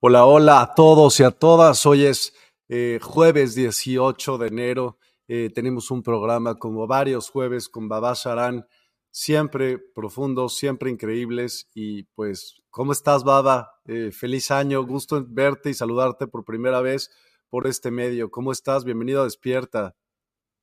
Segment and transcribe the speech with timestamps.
[0.00, 1.86] Hola, hola a todos y a todas.
[1.86, 2.34] Hoy es
[2.68, 4.98] eh, jueves 18 de enero.
[5.26, 8.68] Eh, tenemos un programa como varios jueves con Baba Sharan,
[9.10, 11.70] siempre profundos, siempre increíbles.
[11.72, 13.80] Y pues, ¿cómo estás, Baba?
[13.86, 17.10] Eh, feliz año, gusto verte y saludarte por primera vez
[17.48, 18.30] por este medio.
[18.30, 18.84] ¿Cómo estás?
[18.84, 19.96] Bienvenido a Despierta.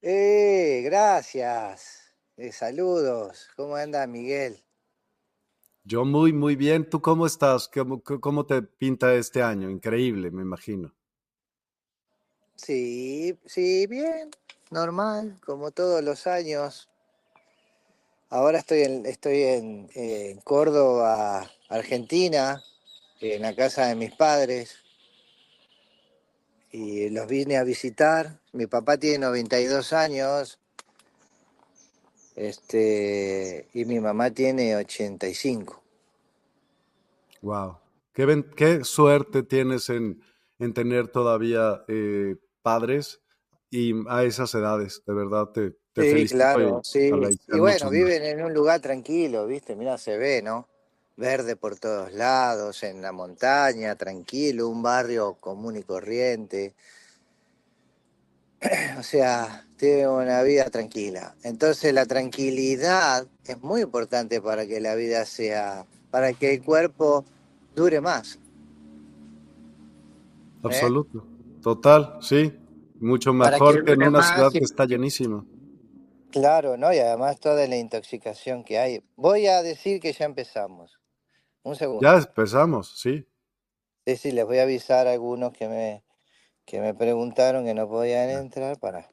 [0.04, 2.16] Eh, gracias.
[2.52, 3.48] saludos.
[3.56, 4.63] ¿Cómo anda, Miguel?
[5.86, 6.90] Yo muy, muy bien.
[6.90, 7.70] ¿Tú cómo estás?
[7.70, 9.70] ¿Cómo, te pinta este año?
[9.70, 10.94] Increíble, me imagino.
[12.56, 14.30] Sí, sí, bien,
[14.72, 16.90] normal, como todos los años.
[18.30, 22.64] Ahora estoy en, estoy en, Córdoba, Argentina,
[23.20, 24.78] en la casa de mis padres.
[26.72, 28.40] Y los vine a visitar.
[28.54, 30.60] Mi papá tiene 92 años,
[32.36, 35.82] este, y mi mamá tiene 85.
[37.42, 37.78] Wow.
[38.14, 40.22] Qué, qué suerte tienes en,
[40.74, 43.22] tener todavía eh, padres
[43.70, 45.04] y a esas edades.
[45.06, 47.12] De verdad te, te sí, Claro, sí,
[47.48, 49.76] Y bueno, viven en un lugar tranquilo, ¿viste?
[49.76, 50.68] Mira, se ve, ¿no?
[51.16, 56.74] Verde por todos lados, en la montaña, tranquilo, un barrio común y corriente.
[59.00, 61.36] o sea, tiene una vida tranquila.
[61.44, 67.26] Entonces la tranquilidad es muy importante para que la vida sea, para que el cuerpo
[67.76, 68.36] dure más.
[68.36, 68.40] ¿Eh?
[70.64, 71.26] Absoluto.
[71.62, 72.54] Total, sí.
[73.00, 75.46] Mucho mejor que, en una ciudad que está llenísima.
[76.32, 76.94] Claro, ¿no?
[76.94, 79.04] Y además toda la intoxicación que hay.
[79.16, 81.00] Voy a decir que ya empezamos.
[81.64, 82.02] Un segundo.
[82.02, 83.28] Ya empezamos, sí.
[84.06, 86.04] Sí, sí, les voy a avisar a algunos que me,
[86.66, 89.12] que me preguntaron que no podían entrar para.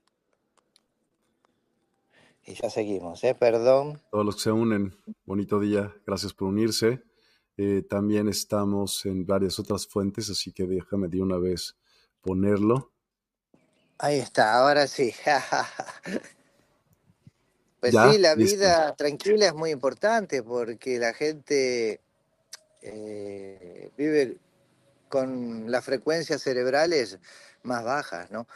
[2.44, 3.34] Y ya seguimos, ¿eh?
[3.34, 4.00] Perdón.
[4.10, 4.94] Todos los que se unen,
[5.24, 7.02] bonito día, gracias por unirse.
[7.56, 11.76] Eh, también estamos en varias otras fuentes, así que déjame de una vez
[12.22, 12.90] ponerlo.
[13.98, 15.12] Ahí está, ahora sí.
[17.80, 22.00] pues sí, la vida tranquila es muy importante porque la gente
[22.80, 24.38] eh, vive
[25.10, 27.18] con las frecuencias cerebrales
[27.62, 28.46] más bajas, ¿no?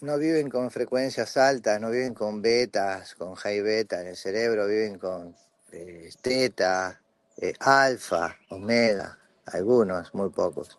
[0.00, 4.66] No viven con frecuencias altas, no viven con betas, con high beta en el cerebro,
[4.66, 5.34] viven con
[5.72, 7.00] eh, teta,
[7.36, 10.78] eh, alfa, omega, algunos, muy pocos.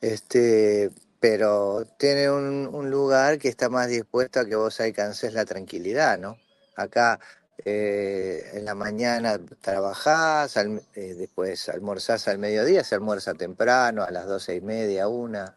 [0.00, 0.90] Este,
[1.20, 6.38] pero tiene un, lugar que está más dispuesto a que vos alcances la tranquilidad, ¿no?
[6.76, 7.18] Acá
[7.64, 10.54] eh, en la mañana trabajás,
[10.94, 15.56] después almorzás al mediodía, se almuerza temprano, a las doce y media, una,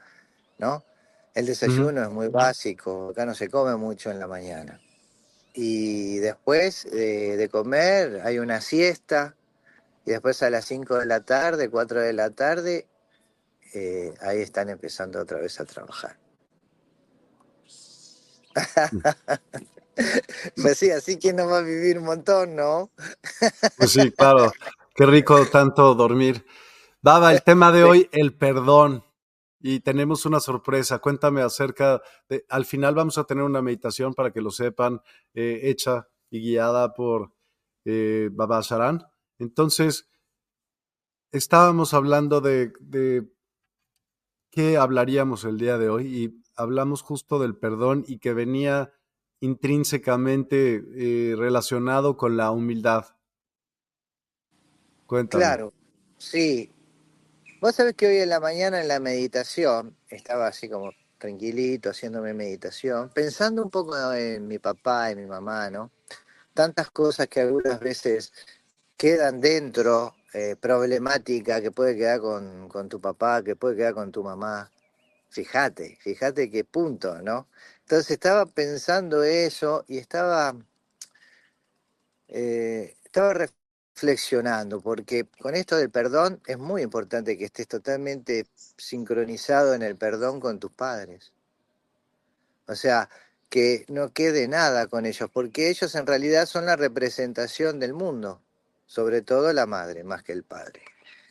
[0.57, 0.83] ¿no?
[1.39, 4.77] El desayuno es muy básico, acá no se come mucho en la mañana.
[5.53, 9.35] y después eh, de comer hay una siesta
[10.05, 12.87] y después a las 5 de la tarde, 4 de la tarde,
[13.73, 16.17] eh, ahí están empezando otra vez a trabajar.
[20.61, 22.91] pues sí, así que no va a vivir un montón, ¿no?
[23.77, 24.51] pues sí, claro.
[24.93, 26.45] Qué rico tanto dormir.
[27.01, 29.05] Baba, el tema de hoy, el perdón.
[29.59, 30.99] Y tenemos una sorpresa.
[30.99, 32.45] Cuéntame acerca de.
[32.49, 35.01] Al final vamos a tener una meditación para que lo sepan,
[35.33, 37.33] eh, hecha y guiada por
[37.85, 39.05] eh, Baba Sharan.
[39.37, 40.09] Entonces,
[41.31, 42.71] estábamos hablando de,
[44.51, 48.93] qué hablaríamos el día de hoy y hablamos justo del perdón y que venía
[49.39, 53.05] intrínsecamente eh, relacionado con la humildad.
[55.05, 55.43] Cuéntame.
[55.43, 55.73] Claro,
[56.17, 56.71] sí.
[57.61, 62.33] Vos sabés que hoy en la mañana en la meditación, estaba así como tranquilito, haciéndome
[62.33, 65.91] meditación, pensando un poco en mi papá y mi mamá, ¿no?
[66.53, 68.31] Tantas cosas que algunas veces
[68.97, 74.11] quedan dentro, eh, problemática que puede quedar con, con tu papá, que puede quedar con
[74.13, 74.71] tu mamá.
[75.29, 77.49] Fíjate, fíjate qué punto, ¿no?
[77.81, 80.55] Entonces estaba pensando eso y estaba,
[82.29, 83.33] eh, estaba
[83.99, 88.45] reflexionando, porque con esto del perdón es muy importante que estés totalmente
[88.77, 91.33] sincronizado en el perdón con tus padres.
[92.67, 93.09] O sea,
[93.49, 98.41] que no quede nada con ellos, porque ellos en realidad son la representación del mundo,
[98.85, 100.81] sobre todo la madre, más que el padre.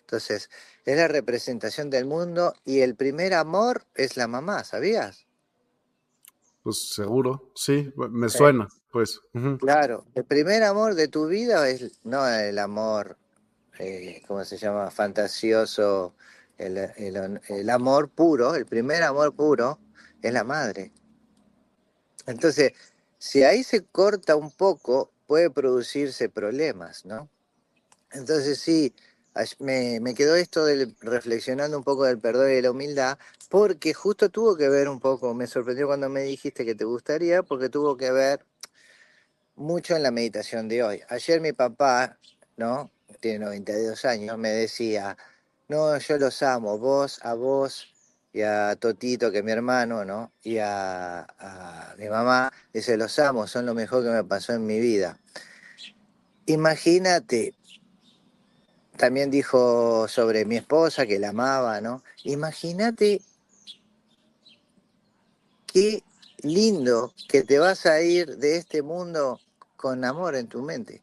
[0.00, 0.50] Entonces,
[0.84, 5.26] es la representación del mundo y el primer amor es la mamá, ¿sabías?
[6.62, 8.68] Pues seguro, sí, me suena,
[9.58, 13.18] Claro, el primer amor de tu vida es no el amor,
[13.78, 14.90] eh, ¿cómo se llama?
[14.90, 16.14] Fantasioso,
[16.56, 19.78] el, amor puro, el primer amor puro
[20.22, 20.92] es la madre.
[22.26, 22.72] Entonces,
[23.18, 27.28] si ahí se corta un poco, puede producirse problemas, ¿no?
[28.12, 28.94] Entonces sí,
[29.58, 33.18] me, me, quedó esto de reflexionando un poco del perdón y la humildad,
[33.50, 37.42] porque justo tuvo que ver un poco, me sorprendió cuando me dijiste que te gustaría,
[37.42, 38.44] porque tuvo que ver
[39.58, 41.00] mucho en la meditación de hoy.
[41.08, 42.18] Ayer mi papá,
[42.56, 42.90] ¿no?
[43.20, 45.16] Tiene 92 años, me decía,
[45.68, 47.92] no, yo los amo, vos, a vos
[48.32, 50.32] y a Totito, que es mi hermano, ¿no?
[50.42, 54.64] Y a, a mi mamá, dice, los amo, son lo mejor que me pasó en
[54.64, 55.18] mi vida.
[56.46, 57.54] Imagínate,
[58.96, 62.04] también dijo sobre mi esposa que la amaba, ¿no?
[62.24, 63.20] Imagínate
[65.66, 66.02] qué
[66.42, 69.40] lindo que te vas a ir de este mundo
[69.78, 71.02] con amor en tu mente.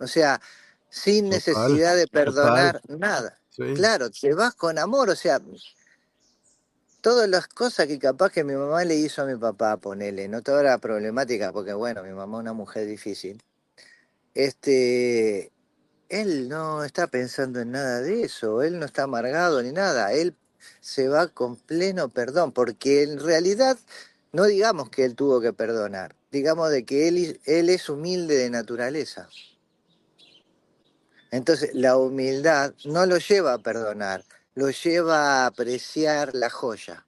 [0.00, 0.40] O sea,
[0.90, 3.38] sin necesidad de perdonar nada.
[3.74, 5.40] Claro, te vas con amor, o sea,
[7.00, 10.42] todas las cosas que capaz que mi mamá le hizo a mi papá, ponele, no
[10.42, 13.42] toda la problemática, porque bueno, mi mamá es una mujer difícil.
[14.34, 15.52] Este,
[16.08, 20.36] él no está pensando en nada de eso, él no está amargado ni nada, él
[20.80, 23.78] se va con pleno perdón, porque en realidad
[24.32, 28.50] no digamos que él tuvo que perdonar, digamos de que él, él es humilde de
[28.50, 29.28] naturaleza.
[31.30, 37.06] Entonces la humildad no lo lleva a perdonar, lo lleva a apreciar la joya.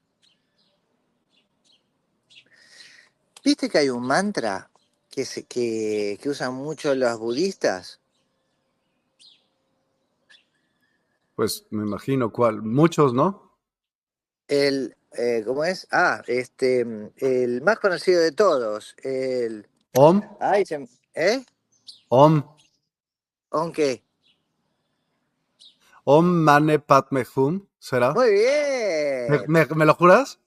[3.42, 4.70] ¿Viste que hay un mantra
[5.10, 8.00] que, que, que usan mucho los budistas?
[11.34, 12.60] Pues me imagino cuál.
[12.60, 13.56] Muchos, ¿no?
[14.46, 15.86] El, eh, ¿cómo es?
[15.90, 16.86] Ah, este,
[17.16, 19.66] el más conocido de todos, el...
[19.94, 20.22] ¿Om?
[20.40, 20.64] Ay,
[21.14, 21.44] ¿Eh?
[22.08, 22.44] ¿Om?
[23.50, 24.04] ¿Om qué?
[26.04, 28.12] Om Mane Padme Hum, ¿será?
[28.12, 29.44] Muy bien.
[29.48, 30.38] ¿Me, lo juras?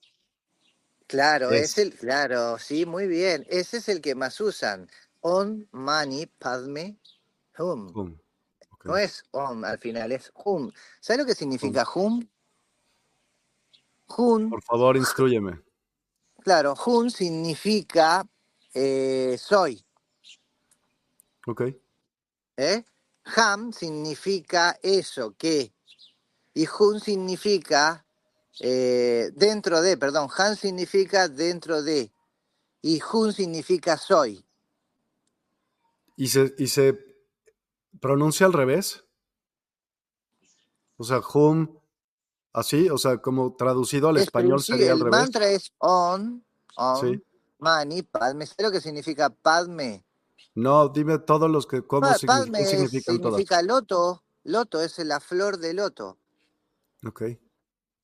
[1.06, 1.78] Claro, es.
[1.78, 3.46] el, claro, sí, muy bien.
[3.48, 4.88] Ese es el que más usan.
[5.20, 6.98] Om Mani Padme
[7.58, 7.92] Hum.
[7.94, 8.18] hum.
[8.84, 10.70] No es Om al final, es Hum.
[11.00, 12.14] ¿Sabes lo que significa Hum?
[12.14, 12.28] Hum.
[14.16, 15.60] Por favor, instruyeme.
[16.42, 18.24] Claro, Hum significa
[18.74, 19.84] eh, soy.
[21.46, 21.62] Ok.
[22.56, 22.84] ¿Eh?
[23.36, 25.72] Ham significa eso, que.
[26.54, 28.06] Y Hun significa
[28.60, 32.12] eh, dentro de, perdón, Ham significa dentro de.
[32.82, 34.44] Y Hun significa soy.
[36.16, 36.98] Y se, y se
[38.00, 39.04] pronuncia al revés.
[40.96, 41.76] O sea, hum,
[42.54, 45.14] así, o sea, como traducido al español sería al revés.
[45.14, 46.42] El mantra es on,
[46.76, 47.24] on,
[47.58, 48.46] mani, padme.
[48.46, 50.06] ¿Sabes lo que significa padme?
[50.54, 54.22] No, dime todos los que, ¿cómo padme significan significa loto.
[54.44, 56.18] Loto es la flor de loto.
[57.06, 57.22] Ok.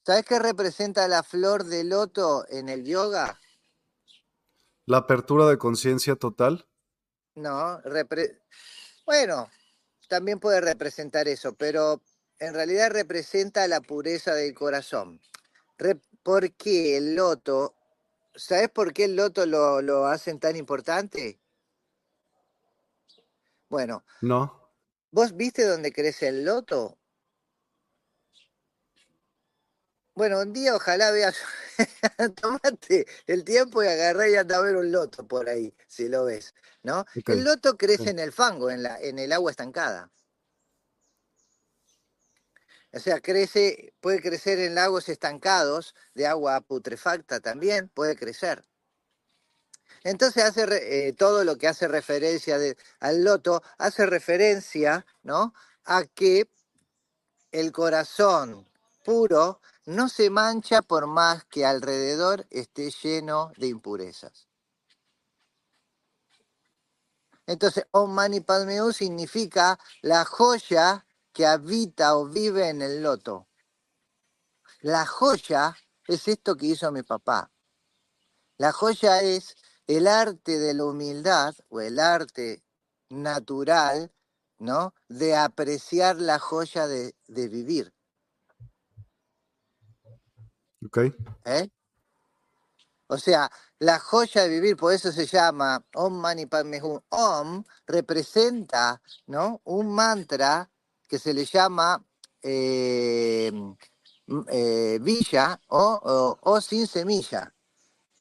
[0.05, 3.39] ¿Sabes qué representa la flor de loto en el yoga?
[4.87, 6.67] ¿La apertura de conciencia total?
[7.37, 7.81] No,
[9.07, 9.49] bueno,
[10.09, 12.03] también puede representar eso, pero
[12.41, 15.21] en realidad representa la pureza del corazón.
[16.23, 17.75] ¿Por qué el loto?
[18.35, 21.39] ¿Sabes por qué el loto lo, lo hacen tan importante?
[23.69, 24.05] Bueno.
[24.23, 24.73] No.
[25.13, 26.99] ¿Vos viste dónde crece el loto?
[30.15, 31.37] Bueno, un día ojalá veas,
[32.43, 36.25] tomate el tiempo y agarré y anda a ver un loto por ahí, si lo
[36.25, 37.07] ves, ¿no?
[37.27, 40.11] El loto crece en el fango, en, la, en el agua estancada.
[42.93, 48.65] O sea, crece, puede crecer en lagos estancados de agua putrefacta también, puede crecer.
[50.03, 52.59] Entonces hace eh, todo lo que hace referencia
[53.01, 55.53] al loto, hace referencia ¿no?
[55.85, 56.49] a que
[57.53, 58.69] el corazón
[59.05, 64.49] puro no se mancha por más que alrededor esté lleno de impurezas.
[67.47, 71.05] Entonces, Om Mani Padme significa la joya
[71.41, 73.49] que habita o vive en el loto.
[74.83, 75.75] La joya
[76.07, 77.51] es esto que hizo mi papá.
[78.59, 79.57] La joya es
[79.87, 82.63] el arte de la humildad o el arte
[83.09, 84.13] natural,
[84.59, 84.93] ¿no?
[85.09, 87.95] De apreciar la joya de, vivir.
[90.85, 90.99] Ok.
[91.47, 91.71] ¿Eh?
[93.07, 97.01] O sea, la joya de vivir, por eso se llama Om Mani Padme Hum.
[97.09, 99.63] Om representa, ¿no?
[99.65, 100.71] Un mantra
[101.11, 102.03] que se le llama
[102.43, 103.53] eh,
[104.49, 107.53] eh, villa o sin semilla.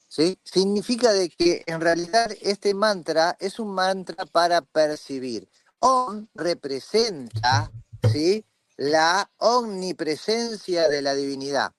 [0.10, 0.38] ¿sí?
[0.43, 5.48] Significa de que en realidad este mantra es un mantra para percibir.
[5.79, 7.72] Om representa,
[8.12, 8.46] ¿sí?
[8.75, 11.74] La omnipresencia de la divinidad.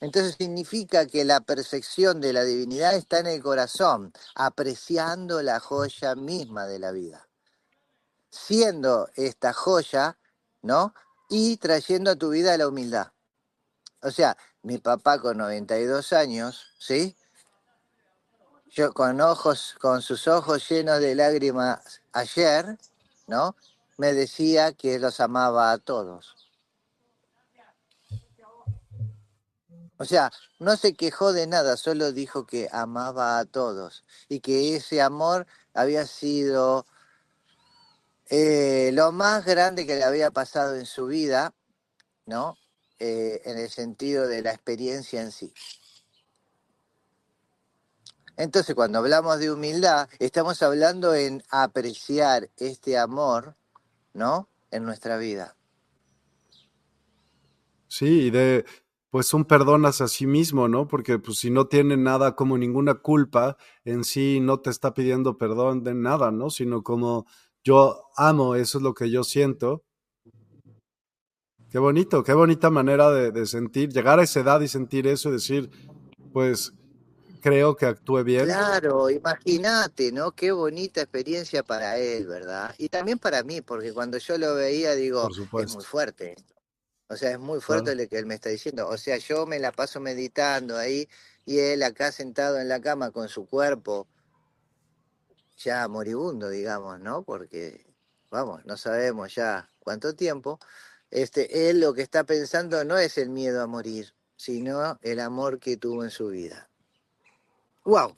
[0.00, 6.14] Entonces significa que la perfección de la divinidad está en el corazón, apreciando la joya
[6.16, 7.28] misma de la vida.
[8.30, 10.18] Siendo esta joya,
[10.62, 10.94] ¿no?
[11.28, 13.12] Y trayendo a tu vida la humildad.
[14.02, 17.16] O sea, mi papá con 92 años, ¿sí?
[18.72, 22.78] yo con ojos, con sus ojos llenos de lágrimas ayer,
[23.26, 23.54] ¿no?
[23.98, 26.48] Me decía que los amaba a todos.
[29.98, 34.74] O sea, no se quejó de nada, solo dijo que amaba a todos y que
[34.74, 36.86] ese amor había sido
[38.34, 41.52] eh, lo más grande que le había pasado en su vida,
[42.24, 42.56] ¿no?
[42.98, 45.52] Eh, en el sentido de la experiencia en sí.
[48.38, 53.54] Entonces, cuando hablamos de humildad, estamos hablando en apreciar este amor,
[54.14, 54.48] ¿no?
[54.70, 55.54] En nuestra vida.
[57.86, 58.64] Sí, y de
[59.10, 60.88] pues un perdón hacia sí mismo, ¿no?
[60.88, 65.36] Porque pues si no tiene nada como ninguna culpa en sí, no te está pidiendo
[65.36, 66.48] perdón de nada, ¿no?
[66.48, 67.26] Sino como
[67.64, 69.82] yo amo, eso es lo que yo siento.
[71.70, 75.30] Qué bonito, qué bonita manera de, de sentir, llegar a esa edad y sentir eso
[75.30, 75.70] y decir,
[76.32, 76.72] pues
[77.42, 78.44] creo que actúe bien.
[78.44, 80.32] Claro, imagínate, ¿no?
[80.32, 82.74] Qué bonita experiencia para él, ¿verdad?
[82.78, 86.36] Y también para mí, porque cuando yo lo veía, digo, es muy fuerte.
[87.08, 88.88] O sea, es muy fuerte lo que él me está diciendo.
[88.88, 91.08] O sea, yo me la paso meditando ahí
[91.44, 94.06] y él acá sentado en la cama con su cuerpo
[95.56, 97.22] ya moribundo, digamos, ¿no?
[97.22, 97.84] Porque,
[98.30, 100.58] vamos, no sabemos ya cuánto tiempo.
[101.10, 105.58] Este, él lo que está pensando no es el miedo a morir, sino el amor
[105.58, 106.68] que tuvo en su vida.
[107.84, 108.14] Wow.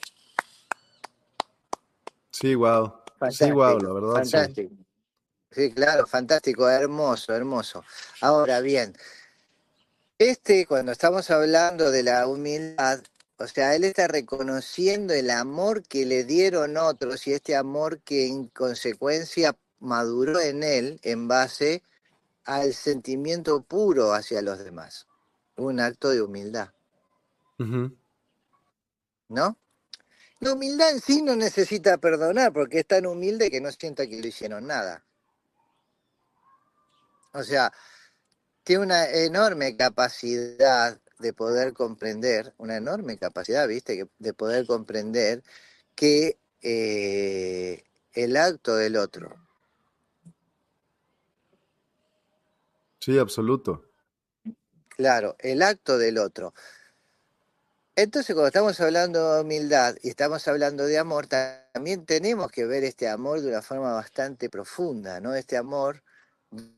[2.31, 2.95] Sí, wow.
[3.31, 4.15] sí, wow, la verdad.
[4.15, 4.75] Fantástico.
[5.51, 5.73] Sí.
[5.73, 7.85] claro, fantástico, hermoso, hermoso.
[8.21, 8.95] Ahora bien,
[10.19, 13.01] este, cuando estamos hablando de la humildad,
[13.37, 18.27] o sea, él está reconociendo el amor que le dieron otros y este amor que
[18.27, 21.83] en consecuencia maduró en él en base
[22.45, 25.09] al sentimiento puro hacia los demás.
[25.57, 26.71] Un acto de humildad.
[29.29, 29.59] ¿no?
[30.41, 34.21] La humildad en sí no necesita perdonar porque es tan humilde que no sienta que
[34.21, 35.05] le hicieron nada.
[37.33, 37.73] O sea,
[38.63, 45.43] tiene una enorme capacidad de poder comprender, una enorme capacidad, viste, de poder comprender
[45.95, 49.35] que eh, el acto del otro.
[52.99, 53.85] Sí, absoluto.
[54.89, 56.55] Claro, el acto del otro
[57.97, 62.83] entonces, cuando estamos hablando de humildad y estamos hablando de amor, también tenemos que ver
[62.83, 65.33] este amor de una forma bastante profunda, ¿no?
[65.35, 66.03] Este amor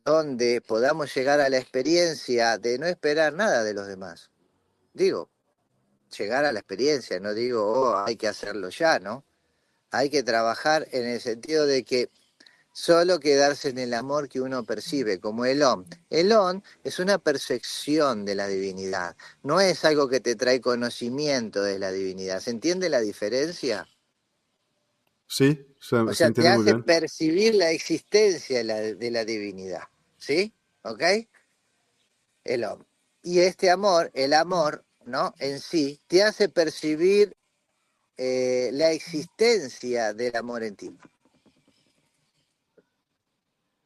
[0.05, 4.31] donde podamos llegar a la experiencia de no esperar nada de los demás.
[4.93, 5.31] Digo,
[6.17, 9.25] llegar a la experiencia, no digo, oh, hay que hacerlo ya, ¿no?
[9.91, 12.11] Hay que trabajar en el sentido de que
[12.73, 15.87] solo quedarse en el amor que uno percibe, como el on.
[16.11, 21.63] El on es una percepción de la divinidad, no es algo que te trae conocimiento
[21.63, 22.41] de la divinidad.
[22.41, 23.89] ¿Se entiende la diferencia?
[25.29, 29.83] Sí, se, o sea, te hace percibir la existencia de la, de la divinidad,
[30.19, 30.53] ¿sí?
[30.83, 31.03] ¿Ok?
[32.45, 32.87] El on.
[33.23, 35.35] Y este amor, el amor, ¿no?
[35.39, 37.37] En sí, te hace percibir
[38.17, 40.97] eh, la existencia del amor en ti.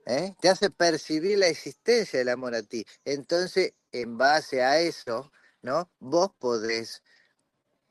[0.07, 0.35] ¿Eh?
[0.41, 2.85] Te hace percibir la existencia del amor a ti.
[3.05, 5.31] Entonces, en base a eso,
[5.63, 5.91] ¿no?
[5.99, 7.03] Vos podés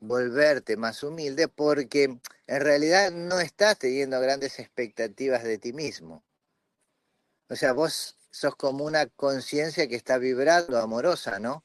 [0.00, 6.24] volverte más humilde porque en realidad no estás teniendo grandes expectativas de ti mismo.
[7.48, 11.64] O sea, vos sos como una conciencia que está vibrando amorosa, ¿no?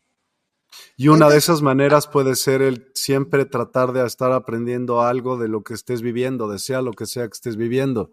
[0.98, 5.48] Y una de esas maneras puede ser el siempre tratar de estar aprendiendo algo de
[5.48, 8.12] lo que estés viviendo, de sea lo que sea que estés viviendo.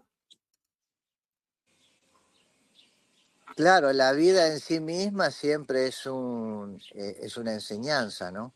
[3.55, 8.53] Claro, la vida en sí misma siempre es, un, eh, es una enseñanza, ¿no?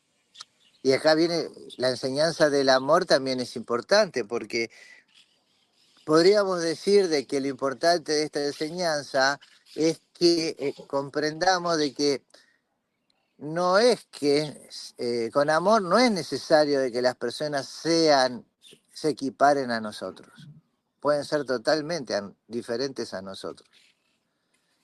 [0.88, 4.72] Y acá viene la enseñanza del amor también es importante porque
[6.06, 9.38] podríamos decir de que lo importante de esta enseñanza
[9.75, 12.24] es que eh, comprendamos de que
[13.38, 18.46] no es que eh, con amor no es necesario de que las personas sean,
[18.94, 20.48] se equiparen a nosotros.
[21.01, 22.17] Pueden ser totalmente
[22.48, 23.70] diferentes a nosotros.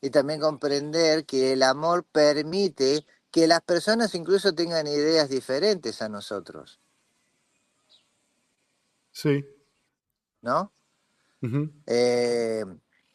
[0.02, 6.08] Y también comprender que el amor permite que las personas incluso tengan ideas diferentes a
[6.08, 6.80] nosotros.
[9.12, 9.44] Sí.
[10.42, 10.72] ¿No?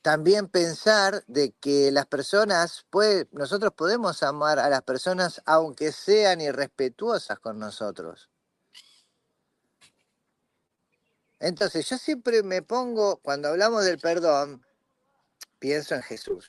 [0.03, 6.41] también pensar de que las personas, puede, nosotros podemos amar a las personas aunque sean
[6.41, 8.29] irrespetuosas con nosotros.
[11.39, 14.67] Entonces yo siempre me pongo, cuando hablamos del perdón,
[15.59, 16.49] pienso en Jesús.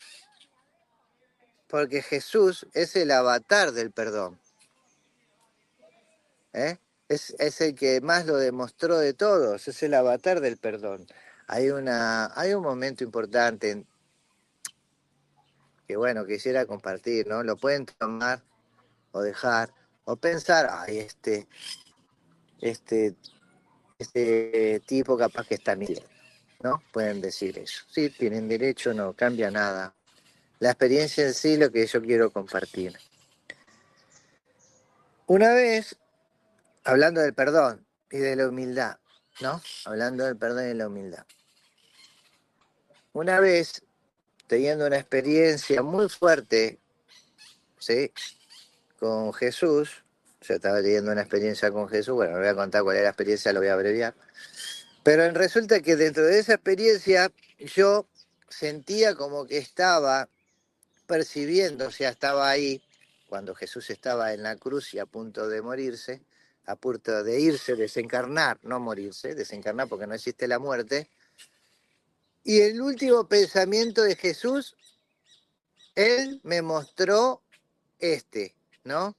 [1.69, 4.39] Porque Jesús es el avatar del perdón.
[6.53, 6.77] ¿Eh?
[7.07, 11.07] Es, es el que más lo demostró de todos, es el avatar del perdón
[11.49, 13.83] hay, una, hay un momento importante
[15.87, 17.41] que, bueno, quisiera compartir, ¿no?
[17.41, 18.43] Lo pueden tomar
[19.11, 21.47] o dejar o pensar, ay, este,
[22.61, 23.15] este,
[23.97, 26.03] este tipo capaz que está bien,
[26.61, 26.83] ¿no?
[26.93, 27.83] Pueden decir eso.
[27.89, 29.95] Sí, tienen derecho, no cambia nada.
[30.59, 32.97] La experiencia en sí lo que yo quiero compartir.
[35.25, 35.95] Una vez,
[36.83, 38.97] hablando del perdón y de la humildad,
[39.41, 39.61] ¿no?
[39.85, 41.25] Hablando del perdón y de la humildad.
[43.13, 43.83] Una vez,
[44.47, 46.79] teniendo una experiencia muy fuerte,
[47.79, 48.11] ¿sí?
[48.99, 50.03] Con Jesús,
[50.41, 53.09] yo estaba teniendo una experiencia con Jesús, bueno, no voy a contar cuál era la
[53.11, 54.13] experiencia, lo voy a abreviar,
[55.03, 58.07] pero resulta que dentro de esa experiencia yo
[58.49, 60.27] sentía como que estaba
[61.09, 62.83] percibiendo, o sea, estaba ahí,
[63.27, 66.21] cuando Jesús estaba en la cruz y a punto de morirse,
[66.67, 71.09] a punto de irse, desencarnar, no morirse, desencarnar porque no existe la muerte,
[72.43, 74.75] y el último pensamiento de Jesús,
[75.95, 77.41] él me mostró
[77.97, 79.17] este, ¿no?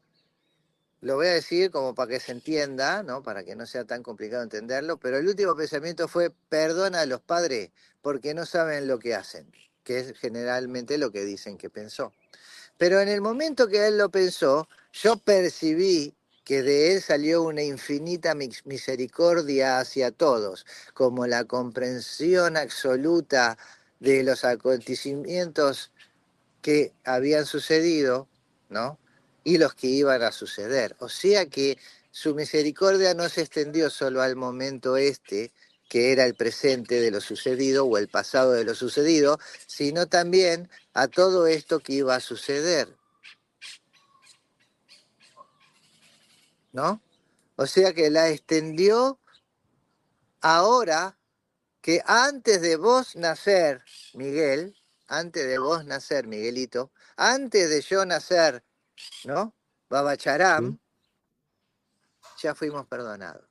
[1.00, 3.24] Lo voy a decir como para que se entienda, ¿no?
[3.24, 7.20] Para que no sea tan complicado entenderlo, pero el último pensamiento fue, perdona a los
[7.20, 9.50] padres porque no saben lo que hacen,
[9.90, 12.12] que es generalmente lo que dicen que pensó.
[12.78, 17.64] Pero en el momento que él lo pensó, yo percibí que de él salió una
[17.64, 23.58] infinita misericordia hacia todos, como la comprensión absoluta
[23.98, 25.90] de los acontecimientos
[26.62, 28.28] que habían sucedido,
[28.68, 28.96] ¿no?
[29.42, 30.94] Y los que iban a suceder.
[31.00, 31.78] O sea que
[32.12, 35.52] su misericordia no se extendió solo al momento este,
[35.90, 40.70] que era el presente de lo sucedido o el pasado de lo sucedido, sino también
[40.94, 42.96] a todo esto que iba a suceder.
[46.72, 47.02] ¿no?
[47.56, 49.18] O sea que la extendió
[50.40, 51.18] ahora
[51.80, 53.82] que antes de vos nacer,
[54.14, 54.76] Miguel,
[55.06, 58.64] antes de vos nacer, Miguelito, antes de yo nacer,
[59.24, 59.54] ¿no?
[59.88, 60.78] Babacharam,
[62.40, 63.49] ya fuimos perdonados.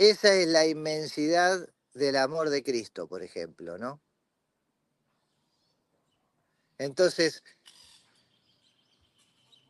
[0.00, 4.00] Esa es la inmensidad del amor de Cristo, por ejemplo, ¿no?
[6.78, 7.42] Entonces,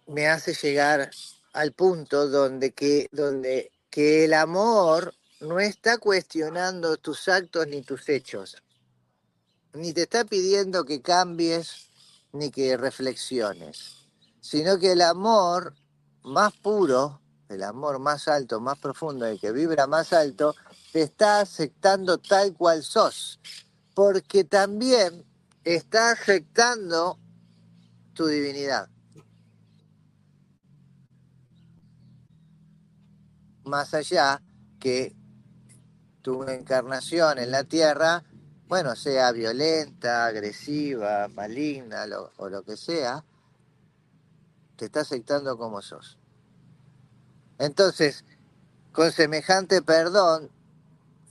[0.06, 1.10] me hace llegar
[1.52, 8.08] al punto donde que, donde que el amor no está cuestionando tus actos ni tus
[8.08, 8.62] hechos,
[9.72, 11.88] ni te está pidiendo que cambies
[12.30, 14.06] ni que reflexiones,
[14.40, 15.74] sino que el amor
[16.22, 20.54] más puro, el amor más alto, más profundo, el que vibra más alto,
[20.92, 23.40] te está aceptando tal cual sos,
[23.94, 25.24] porque también
[25.64, 27.18] está aceptando
[28.14, 28.88] tu divinidad.
[33.64, 34.40] Más allá
[34.78, 35.16] que
[36.22, 38.22] tu encarnación en la tierra,
[38.68, 42.04] bueno, sea violenta, agresiva, maligna
[42.36, 43.24] o lo que sea,
[44.76, 46.19] te está aceptando como sos.
[47.60, 48.24] Entonces,
[48.90, 50.50] con semejante perdón,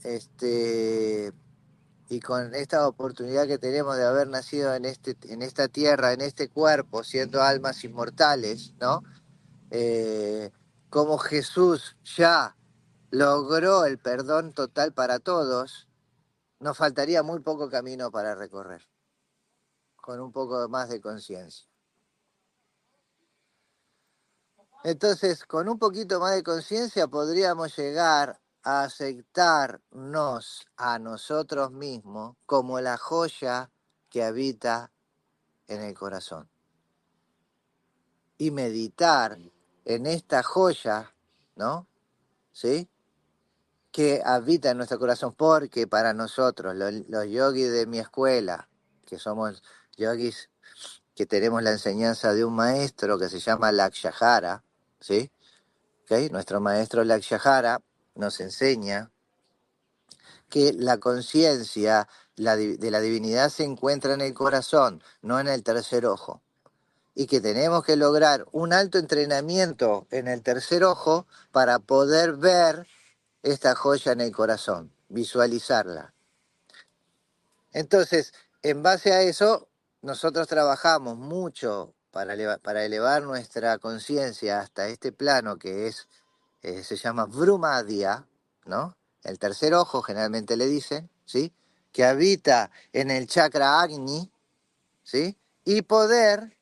[0.04, 1.32] este,
[2.08, 6.20] y con esta oportunidad que tenemos de haber nacido en, este, en esta tierra, en
[6.20, 9.02] este cuerpo, siendo almas inmortales, ¿no?
[9.72, 10.52] Eh,
[10.88, 12.56] como Jesús ya
[13.10, 15.88] logró el perdón total para todos,
[16.60, 18.88] nos faltaría muy poco camino para recorrer,
[19.96, 21.69] con un poco más de conciencia.
[24.82, 32.80] Entonces, con un poquito más de conciencia podríamos llegar a aceptarnos a nosotros mismos como
[32.80, 33.70] la joya
[34.08, 34.90] que habita
[35.66, 36.48] en el corazón.
[38.38, 39.38] Y meditar
[39.84, 41.14] en esta joya,
[41.56, 41.86] ¿no?
[42.52, 42.88] ¿Sí?
[43.92, 48.68] Que habita en nuestro corazón, porque para nosotros, los, yogis de mi escuela,
[49.04, 49.62] que somos
[49.96, 50.48] yogis
[51.14, 54.64] que tenemos la enseñanza de un maestro que se llama Lakshahara,
[55.00, 55.30] ¿sí?
[56.30, 57.80] Nuestro maestro Lakshahara
[58.16, 59.12] nos enseña
[60.48, 66.06] que la conciencia de la divinidad se encuentra en el corazón, no en el tercer
[66.06, 66.42] ojo.
[67.14, 72.86] Y que tenemos que lograr un alto entrenamiento en el tercer ojo para poder ver
[73.42, 76.12] esta joya en el corazón, visualizarla.
[77.72, 78.32] Entonces,
[78.62, 79.68] en base a eso,
[80.02, 86.08] nosotros trabajamos mucho para elevar, nuestra conciencia hasta este plano que es,
[86.62, 88.26] eh, se llama Brumadia,
[88.66, 88.96] ¿no?
[89.22, 91.52] El tercer ojo, generalmente le dicen, ¿sí?
[91.92, 94.30] Que habita en el chakra Agni,
[95.02, 95.36] ¿sí?
[95.64, 96.56] Y poder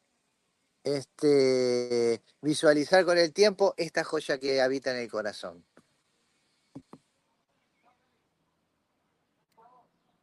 [0.85, 5.65] este, visualizar con el tiempo esta joya que habita en el corazón.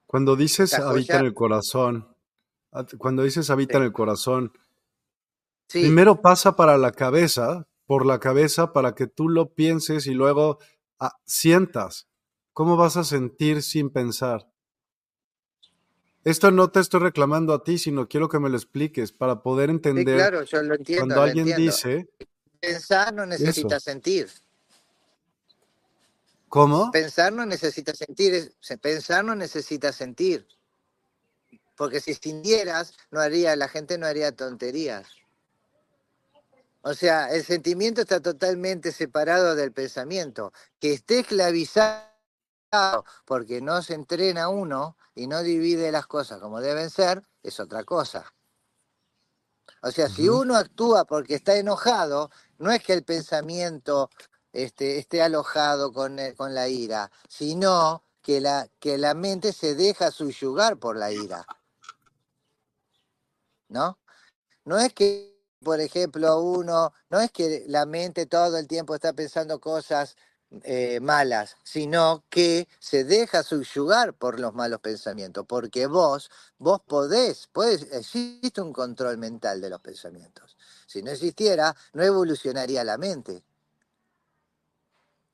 [0.05, 2.15] Cuando dices habita en el corazón,
[2.97, 4.53] cuando dices habita en el corazón,
[5.71, 10.59] Primero pasa para la cabeza, por la cabeza, para que tú lo pienses y luego
[10.99, 12.07] ah, sientas.
[12.53, 14.47] ¿Cómo vas a sentir sin pensar?
[16.23, 19.69] Esto no te estoy reclamando a ti, sino quiero que me lo expliques para poder
[19.69, 20.15] entender.
[20.15, 21.05] claro, yo lo entiendo.
[21.05, 22.09] Cuando alguien dice.
[22.59, 24.27] Pensar no necesita sentir.
[26.49, 26.89] ¿Cómo?
[26.91, 28.55] Pensar no necesita sentir.
[28.81, 30.47] Pensar no necesita sentir.
[31.75, 35.05] Porque si sintieras, no haría, la gente no haría tonterías.
[36.87, 40.53] O sea, el sentimiento está totalmente separado del pensamiento.
[40.79, 42.05] Que esté esclavizado
[43.25, 47.83] porque no se entrena uno y no divide las cosas como deben ser, es otra
[47.85, 48.31] cosa.
[49.81, 54.11] O sea, si uno actúa porque está enojado, no es que el pensamiento
[54.53, 59.73] este, esté alojado con, eh, con la ira, sino que la, que la mente se
[59.73, 61.47] deja subyugar por la ira.
[63.69, 63.97] ¿No?
[64.65, 65.34] No es que
[65.65, 70.15] por ejemplo, uno, no es que la mente todo el tiempo está pensando cosas
[70.63, 77.47] eh, malas, sino que se deja subyugar por los malos pensamientos, porque vos, vos podés,
[77.47, 80.55] podés, existe un control mental de los pensamientos.
[80.85, 83.43] Si no existiera, no evolucionaría la mente.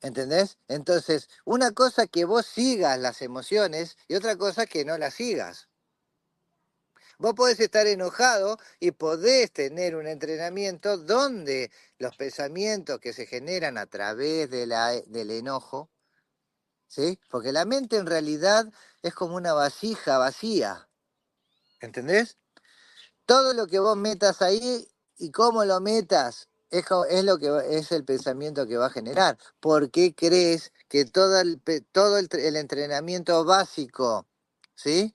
[0.00, 0.56] ¿Entendés?
[0.66, 5.68] Entonces, una cosa que vos sigas las emociones y otra cosa que no las sigas.
[7.22, 13.78] Vos podés estar enojado y podés tener un entrenamiento donde los pensamientos que se generan
[13.78, 15.88] a través de la, del enojo,
[16.88, 17.20] ¿sí?
[17.30, 18.66] Porque la mente en realidad
[19.02, 20.88] es como una vasija vacía,
[21.80, 22.38] ¿entendés?
[23.24, 26.84] Todo lo que vos metas ahí y cómo lo metas es,
[27.22, 29.38] lo que es el pensamiento que va a generar.
[29.60, 34.26] ¿Por qué crees que todo el, todo el entrenamiento básico,
[34.74, 35.14] ¿sí?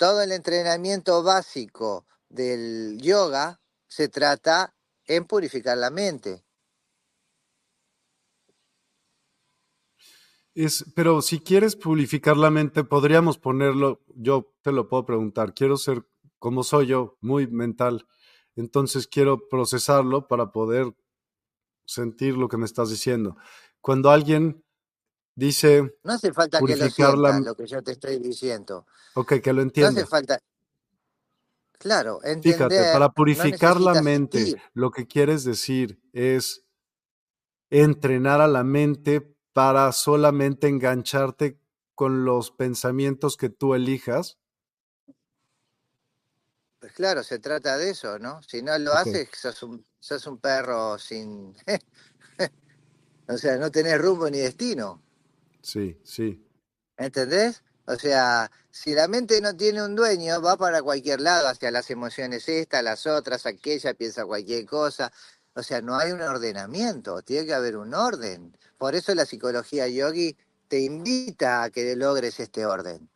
[0.00, 6.42] Todo el entrenamiento básico del yoga se trata en purificar la mente.
[10.54, 15.76] Es, pero si quieres purificar la mente, podríamos ponerlo, yo te lo puedo preguntar, quiero
[15.76, 16.06] ser
[16.38, 18.06] como soy yo, muy mental,
[18.56, 20.96] entonces quiero procesarlo para poder
[21.84, 23.36] sentir lo que me estás diciendo.
[23.82, 24.64] Cuando alguien
[25.40, 25.96] Dice.
[26.04, 28.86] No hace falta que lo sientas, lo que yo te estoy diciendo.
[29.14, 29.94] Ok, que lo entiendas.
[29.94, 30.38] No hace falta.
[31.78, 32.52] Claro, entender.
[32.52, 36.66] Fíjate, para purificar la mente, lo que quieres decir es
[37.70, 41.58] entrenar a la mente para solamente engancharte
[41.94, 44.36] con los pensamientos que tú elijas?
[46.80, 48.42] Pues claro, se trata de eso, ¿no?
[48.42, 51.56] Si no lo haces, sos un, sos un perro sin...
[53.28, 55.02] o sea, no tenés rumbo ni destino.
[55.62, 56.44] Sí, sí.
[56.96, 57.62] ¿Entendés?
[57.86, 61.90] O sea, si la mente no tiene un dueño, va para cualquier lado, hacia las
[61.90, 65.12] emociones estas, las otras, aquella, piensa cualquier cosa.
[65.54, 68.56] O sea, no hay un ordenamiento, tiene que haber un orden.
[68.78, 70.36] Por eso la psicología yogi
[70.68, 73.10] te invita a que logres este orden.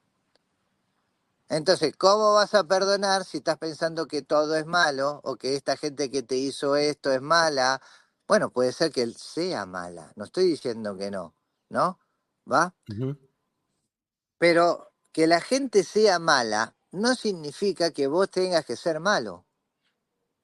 [1.49, 5.77] Entonces, ¿cómo vas a perdonar si estás pensando que todo es malo o que esta
[5.77, 7.81] gente que te hizo esto es mala?
[8.27, 11.35] Bueno, puede ser que él sea mala, no estoy diciendo que no,
[11.69, 11.99] ¿no?
[12.51, 12.75] ¿Va?
[14.39, 19.47] Pero que la gente sea mala no significa que vos tengas que ser malo.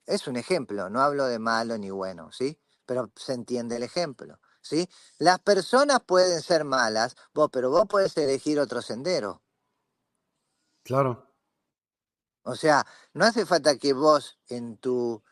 [0.06, 2.58] Es un ejemplo, no hablo de malo ni bueno, ¿sí?
[2.86, 4.88] Pero se entiende el ejemplo, ¿sí?
[5.18, 9.42] Las personas pueden ser malas, vos, pero vos podés elegir otro sendero.
[10.82, 11.30] Claro.
[12.42, 15.22] O sea, no hace falta que vos en tu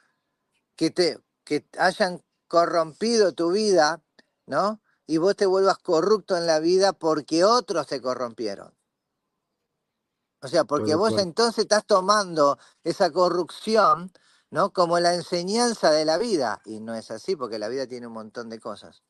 [0.76, 4.02] que te que hayan corrompido tu vida,
[4.46, 4.81] ¿no?
[5.11, 8.75] Y vos te vuelvas corrupto en la vida porque otros te corrompieron.
[10.42, 14.12] O sea, porque vos entonces estás tomando esa corrupción,
[14.51, 14.71] ¿no?
[14.75, 16.61] Como la enseñanza de la vida.
[16.66, 19.03] Y no es así, porque la vida tiene un montón de cosas.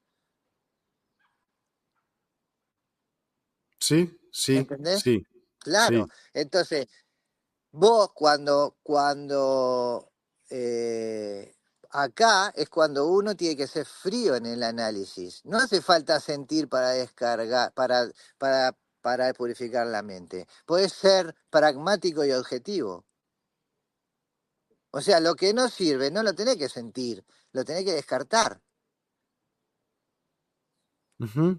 [3.80, 5.00] Sí, sí, ¿Entendés?
[5.00, 5.26] sí.
[5.58, 6.06] Claro.
[6.32, 6.86] Entonces,
[7.72, 10.12] vos cuando, cuando
[10.48, 11.57] eh,
[11.90, 15.42] acá es cuando uno tiene que ser frío en el análisis.
[15.44, 20.46] No hace falta sentir para descargar, para, para, para purificar la mente.
[20.66, 23.04] Puedes ser pragmático y objetivo.
[24.90, 28.60] O sea, lo que no sirve no lo tenés que sentir, lo tenés que descartar.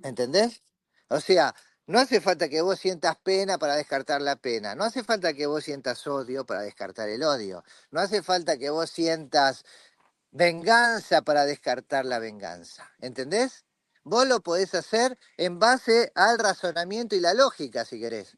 [0.04, 0.64] ¿Entendés?
[1.10, 1.54] O sea,
[1.88, 4.76] no hace falta que vos sientas pena para descartar la pena.
[4.76, 7.64] No hace falta que vos sientas odio para descartar el odio.
[7.92, 9.66] No hace falta que vos sientas
[10.32, 12.92] venganza para descartar la venganza.
[13.00, 13.66] ¿Entendés?
[14.04, 18.38] Vos lo podés hacer en base al razonamiento y la lógica, si querés.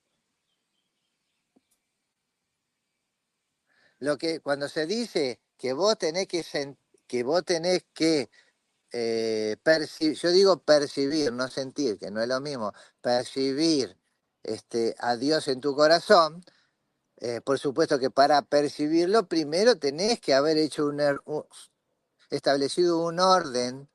[3.99, 6.43] Lo que cuando se dice que vos tenés que
[7.07, 8.29] que vos tenés que
[8.91, 9.57] eh,
[10.15, 13.97] yo digo percibir, no sentir, que no es lo mismo, percibir
[14.43, 16.43] este, a Dios en tu corazón,
[17.17, 21.21] eh, por supuesto que para percibirlo primero tenés que haber hecho un, er,
[22.31, 23.89] establecido un orden,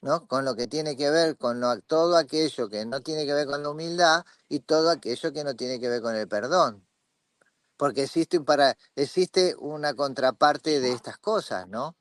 [0.00, 0.26] ¿no?
[0.26, 3.62] Con lo que tiene que ver con todo aquello que no tiene que ver con
[3.62, 6.86] la humildad y todo aquello que no tiene que ver con el perdón.
[7.76, 11.96] Porque existe, para, existe una contraparte de estas cosas, ¿no?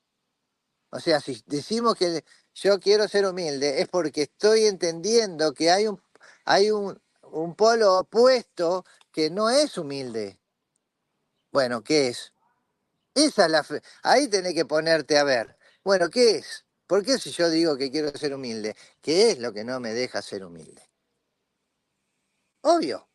[0.91, 5.87] O sea, si decimos que yo quiero ser humilde, es porque estoy entendiendo que hay
[5.87, 6.01] un,
[6.45, 10.39] hay un, un polo opuesto que no es humilde.
[11.51, 12.33] Bueno, ¿qué es?
[13.15, 13.81] Esa es la fe.
[14.03, 15.57] Ahí tenés que ponerte a ver.
[15.83, 16.65] Bueno, ¿qué es?
[16.87, 18.75] ¿Por qué si yo digo que quiero ser humilde?
[19.01, 20.81] ¿Qué es lo que no me deja ser humilde?
[22.61, 23.09] Obvio.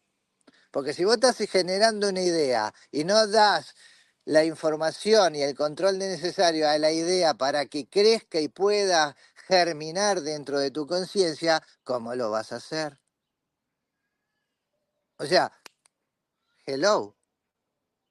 [0.70, 3.74] Porque si vos estás generando una idea y no das
[4.24, 9.16] la información y el control necesario a la idea para que crezca y pueda
[9.48, 12.98] germinar dentro de tu conciencia, ¿cómo lo vas a hacer?
[15.18, 15.50] O sea,
[16.66, 17.16] hello,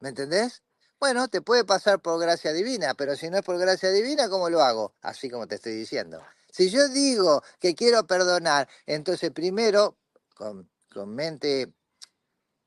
[0.02, 0.64] ¿me entendés?
[1.00, 4.50] Bueno, te puede pasar por gracia divina, pero si no es por gracia divina, ¿cómo
[4.50, 4.96] lo hago?
[5.02, 6.24] Así como te estoy diciendo.
[6.52, 9.98] Si yo digo que quiero perdonar, entonces primero,
[10.36, 11.74] con, con mente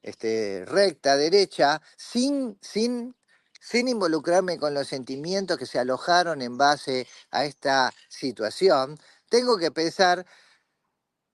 [0.03, 3.17] este, recta, derecha, sin, sin
[3.63, 8.99] sin involucrarme con los sentimientos que se alojaron en base a esta situación,
[9.31, 10.27] tengo que pensar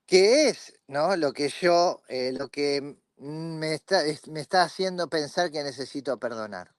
[0.07, 1.17] qué es ¿no?
[1.17, 6.76] lo que yo, eh, lo que me está, me está haciendo pensar que necesito perdonar.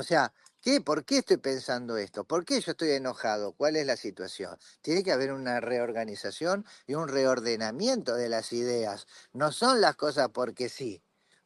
[0.00, 0.32] O sea,
[0.62, 0.80] ¿qué?
[0.80, 2.24] ¿Por qué estoy pensando esto?
[2.24, 3.52] ¿Por qué yo estoy enojado?
[3.52, 4.56] ¿Cuál es la situación?
[4.80, 9.06] Tiene que haber una reorganización y un reordenamiento de las ideas.
[9.34, 11.02] No son las cosas porque sí.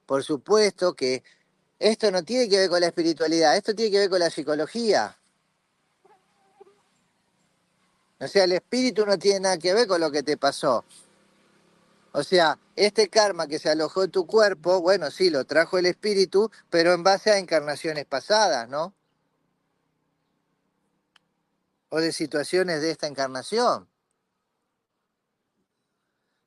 [0.06, 1.24] Por supuesto que
[1.80, 5.18] esto no tiene que ver con la espiritualidad, esto tiene que ver con la psicología.
[8.20, 10.84] O sea, el espíritu no tiene nada que ver con lo que te pasó.
[12.14, 15.86] O sea, este karma que se alojó en tu cuerpo, bueno, sí, lo trajo el
[15.86, 18.94] espíritu, pero en base a encarnaciones pasadas, ¿no?
[21.88, 23.88] O de situaciones de esta encarnación.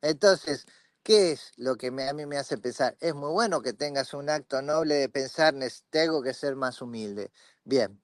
[0.02, 0.66] Entonces,
[1.04, 2.96] ¿Qué es lo que a mí me hace pensar?
[3.00, 5.54] Es muy bueno que tengas un acto noble de pensar,
[5.90, 7.30] tengo que ser más humilde.
[7.64, 7.98] Bien,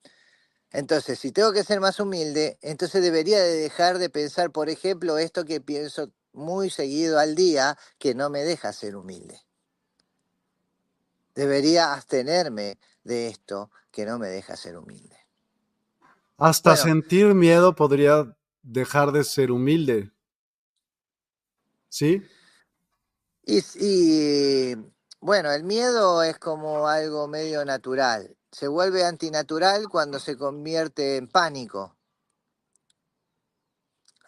[0.72, 5.18] Entonces, si tengo que ser más humilde, entonces debería de dejar de pensar, por ejemplo,
[5.18, 9.40] esto que pienso muy seguido al día, que no me deja ser humilde.
[11.34, 15.16] Debería abstenerme de esto que no me deja ser humilde.
[16.36, 20.12] Hasta sentir miedo podría dejar de ser humilde.
[21.88, 22.22] ¿Sí?
[23.46, 24.74] Y,
[25.20, 28.36] bueno, el miedo es como algo medio natural.
[28.50, 31.96] Se vuelve antinatural cuando se convierte en pánico.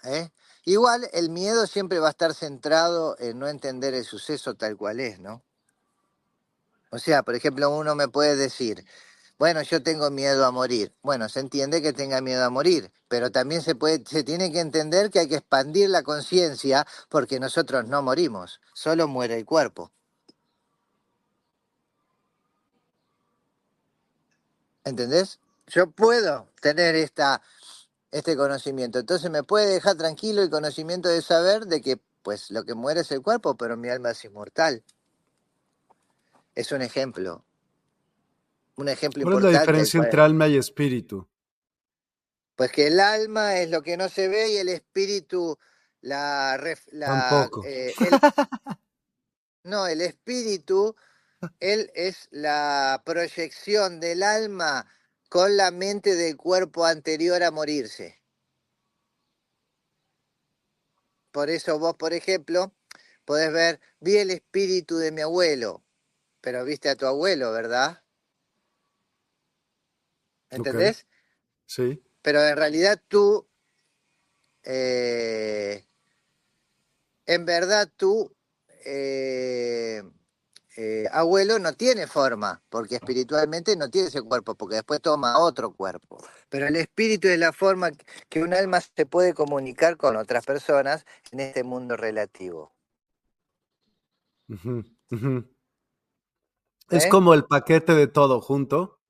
[0.05, 0.31] ¿Eh?
[0.67, 4.99] Igual el miedo siempre va a estar centrado en no entender el suceso tal cual
[4.99, 5.45] es, ¿no?
[6.91, 8.85] O sea, por ejemplo, uno me puede decir,
[9.39, 10.93] bueno, yo tengo miedo a morir.
[11.03, 14.59] Bueno, se entiende que tenga miedo a morir, pero también se puede, se tiene que
[14.59, 19.93] entender que hay que expandir la conciencia porque nosotros no morimos, solo muere el cuerpo.
[24.85, 25.39] ¿Entendés?
[25.69, 27.41] Yo puedo tener esta,
[28.19, 28.99] este conocimiento.
[28.99, 33.01] Entonces me puede dejar tranquilo el conocimiento de saber de que pues lo que muere
[33.01, 34.83] es el cuerpo, pero mi alma es inmortal.
[36.55, 37.45] Es un ejemplo
[38.77, 41.27] un ejemplo ¿Cuál es la diferencia entre alma y espíritu?
[42.55, 45.59] Pues que el alma es lo que no se ve y el espíritu
[46.03, 46.59] la...
[47.01, 47.65] Tampoco.
[47.67, 47.93] Eh,
[49.65, 50.95] no, el espíritu,
[51.59, 54.87] él es la proyección del alma
[55.29, 58.23] con la mente del cuerpo anterior a morirse.
[61.31, 62.73] Por eso vos, por ejemplo,
[63.25, 65.85] podés ver, vi el espíritu de mi abuelo,
[66.41, 68.03] pero viste a tu abuelo, ¿verdad?
[70.49, 71.07] ¿Entendés?
[71.67, 72.03] Sí.
[72.23, 73.47] Pero en realidad tú,
[74.63, 75.85] eh,
[77.27, 78.35] en verdad tú,
[78.85, 80.03] eh,
[80.77, 85.73] eh, abuelo, no tiene forma, porque espiritualmente no tiene ese cuerpo, porque después toma otro
[85.73, 86.19] cuerpo.
[86.51, 87.91] Pero el espíritu es la forma
[88.29, 92.75] que un alma se puede comunicar con otras personas en este mundo relativo.
[96.91, 99.01] Es como el paquete de todo junto.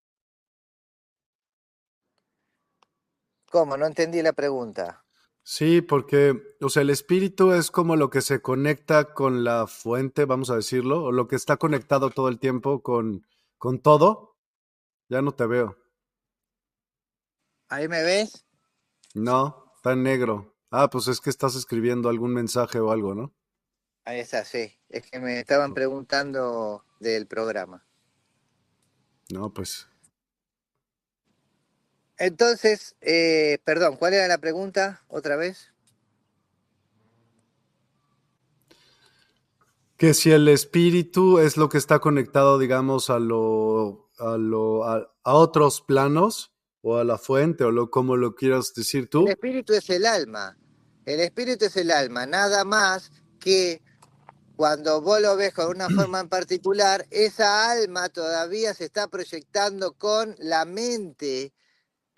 [3.51, 3.77] ¿Cómo?
[3.77, 5.06] No entendí la pregunta.
[5.49, 10.25] Sí, porque, o sea, el espíritu es como lo que se conecta con la fuente,
[10.25, 13.25] vamos a decirlo, o lo que está conectado todo el tiempo con,
[13.57, 14.37] con todo.
[15.09, 15.79] Ya no te veo.
[17.69, 18.45] ¿Ahí me ves?
[19.15, 20.57] No, está en negro.
[20.73, 23.33] Ah, pues es que estás escribiendo algún mensaje o algo, ¿no?
[24.05, 24.77] Ahí está, sí.
[24.89, 27.87] Es que me estaban preguntando del programa.
[29.31, 29.89] No, pues
[32.19, 35.73] entonces, eh, perdón, ¿cuál era la pregunta otra vez?
[39.97, 45.11] Que si el espíritu es lo que está conectado, digamos, a lo, a lo, a,
[45.23, 46.53] otros planos
[46.83, 49.25] o a la fuente o lo como lo quieras decir tú.
[49.25, 50.57] El espíritu es el alma.
[51.05, 53.81] El espíritu es el alma, nada más que
[54.57, 59.93] cuando vos lo ves con una forma en particular, esa alma todavía se está proyectando
[59.93, 61.53] con la mente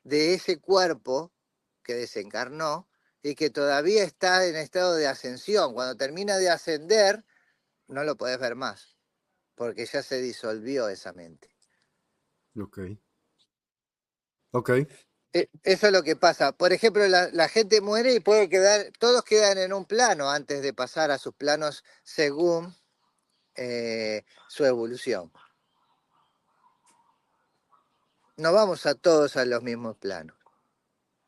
[0.05, 1.33] de ese cuerpo
[1.83, 2.89] que desencarnó
[3.23, 5.75] y que todavía está en estado de ascensión.
[5.75, 7.25] Cuando termina de ascender,
[7.89, 8.97] no lo podés ver más,
[9.55, 11.55] porque ya se disolvió esa mente.
[12.57, 12.79] Ok.
[14.53, 14.71] Ok.
[15.33, 16.53] E, eso es lo que pasa.
[16.53, 20.73] Por ejemplo, la, gente muere y puede quedar, todos quedan en un plano antes de
[20.73, 22.75] pasar a sus planos según
[23.55, 25.31] eh, su evolución
[28.39, 30.37] no vamos a todos a los mismos planos.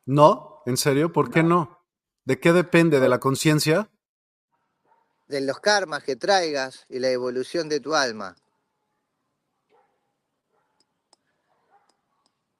[0.05, 0.63] ¿No?
[0.65, 1.11] ¿En serio?
[1.11, 1.85] ¿Por qué no?
[2.25, 2.99] ¿De qué depende?
[2.99, 3.89] ¿De la conciencia?
[5.27, 8.35] De los karmas que traigas y la evolución de tu alma.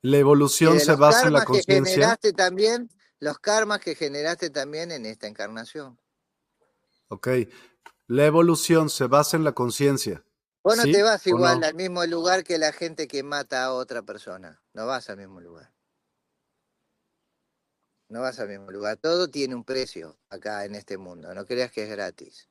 [0.02, 1.94] La evolución se basa en la conciencia.
[1.94, 6.00] generaste también los karmas que generaste también en esta encarnación.
[7.08, 7.28] Ok.
[8.08, 10.24] La evolución se basa en la conciencia.
[10.64, 14.04] Vos no te vas igual al mismo lugar que la gente que mata a otra
[14.04, 14.62] persona.
[14.74, 15.72] No vas al mismo lugar.
[18.10, 18.98] No vas al mismo lugar.
[18.98, 21.34] Todo tiene un precio acá en este mundo.
[21.34, 22.50] No creas que es gratis.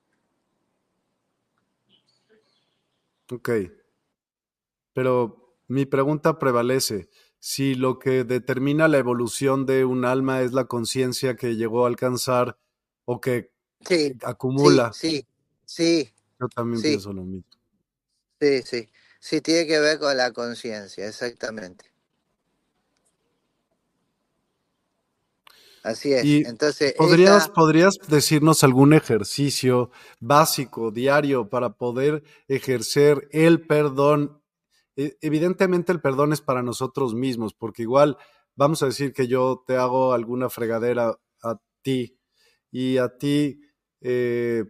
[3.31, 3.51] Ok.
[4.93, 7.11] Pero mi pregunta prevalece.
[7.39, 11.89] Si lo que determina la evolución de un alma es la conciencia que llegó a
[11.89, 12.59] alcanzar
[13.05, 13.53] o que
[14.23, 14.93] acumula.
[14.93, 15.27] Sí,
[15.65, 17.50] sí, Yo también pienso lo mismo.
[18.41, 18.89] Sí, sí.
[19.19, 21.85] Sí, tiene que ver con la conciencia, exactamente.
[25.83, 26.25] Así es.
[26.47, 34.43] Entonces, ¿podrías, ¿podrías decirnos algún ejercicio básico, diario, para poder ejercer el perdón?
[34.97, 38.19] E, evidentemente el perdón es para nosotros mismos, porque igual
[38.57, 42.19] vamos a decir que yo te hago alguna fregadera a ti
[42.71, 43.63] y a ti,
[44.03, 44.65] eh,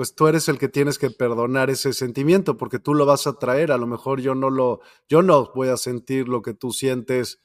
[0.00, 3.34] pues tú eres el que tienes que perdonar ese sentimiento porque tú lo vas a
[3.34, 3.70] traer.
[3.70, 4.80] A lo mejor yo no lo,
[5.10, 7.38] yo no voy a sentir lo que tú sientes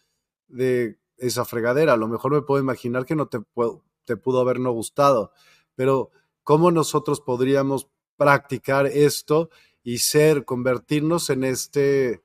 [0.47, 1.91] de esa fregadera.
[1.91, 5.33] A lo mejor me puedo imaginar que no te, pudo haber no gustado,
[5.75, 6.11] pero
[6.43, 9.49] ¿cómo nosotros podríamos practicar esto
[9.83, 12.23] y ser, convertirnos en este,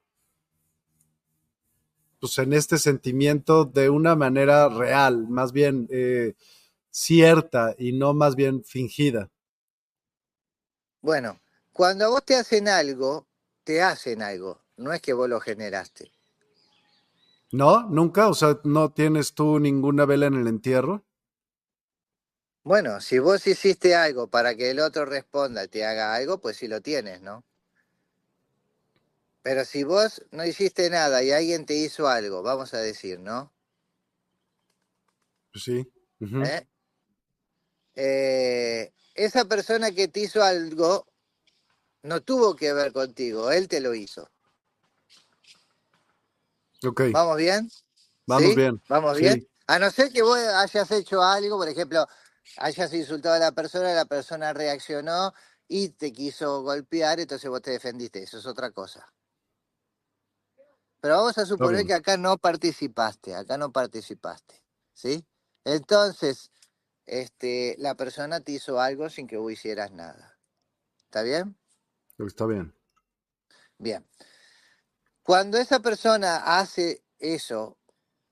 [2.20, 6.34] pues en este sentimiento de una manera real, más bien eh,
[6.88, 9.28] cierta y no más bien fingida.
[11.02, 11.40] Bueno,
[11.72, 13.26] cuando a vos te hacen algo,
[13.64, 16.10] te hacen algo, no es que vos lo generaste.
[17.52, 21.04] No, nunca, o sea, no tienes tú ninguna vela en el entierro.
[22.62, 26.58] Bueno, si vos hiciste algo para que el otro responda y te haga algo, pues
[26.58, 27.44] sí lo tienes, ¿no?
[29.42, 33.52] Pero si vos no hiciste nada y alguien te hizo algo, vamos a decir, ¿no?
[35.54, 35.90] Sí.
[36.20, 36.66] ¿Eh?
[37.96, 41.06] Eh, esa persona que te hizo algo
[42.02, 44.28] no tuvo que ver contigo, él te lo hizo.
[46.86, 47.02] Ok.
[47.12, 47.70] ¿Vamos bien?
[48.26, 48.82] Vamos bien.
[48.88, 49.46] ¿Vamos bien?
[49.66, 52.06] A no ser que vos hayas hecho algo, por ejemplo,
[52.56, 55.32] hayas insultado a la persona, la persona reaccionó
[55.68, 58.22] y te quiso golpear, entonces vos te defendiste.
[58.22, 59.06] Eso es otra cosa.
[61.00, 65.24] Pero vamos a suponer que acá no participaste, acá no participaste, ¿sí?
[65.64, 66.50] Entonces,
[67.06, 70.38] este, la persona te hizo algo sin que vos hicieras nada.
[71.04, 71.56] ¿Está bien?
[72.18, 72.74] Está bien.
[73.78, 74.06] Bien.
[75.22, 77.78] Cuando esa persona hace eso,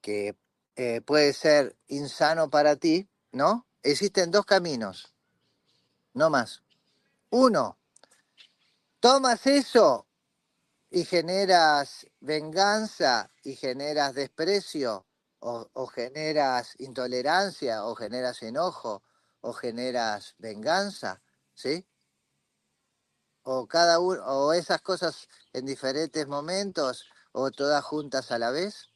[0.01, 0.37] que
[0.77, 3.67] eh, puede ser insano para ti, ¿no?
[3.83, 5.13] Existen dos caminos,
[6.15, 6.63] no más.
[7.31, 7.79] Uno,
[9.01, 10.07] tomas eso
[10.91, 15.08] y generas venganza y generas desprecio
[15.41, 19.03] o, generas intolerancia o generas enojo
[19.41, 21.23] o generas venganza,
[21.55, 21.87] ¿sí?
[23.43, 28.91] O cada uno o esas cosas en diferentes momentos o todas juntas a la vez.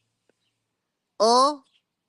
[1.17, 1.65] O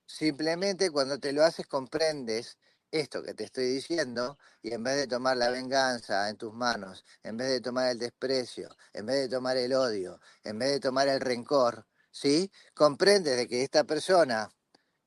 [0.06, 2.58] simplemente cuando te lo haces comprendes
[2.90, 7.04] esto que te estoy diciendo y en vez de tomar la venganza en tus manos,
[7.22, 10.80] en vez de tomar el desprecio, en vez de tomar el odio, en vez de
[10.80, 12.50] tomar el rencor, ¿sí?
[12.74, 14.48] Comprendes de que esta persona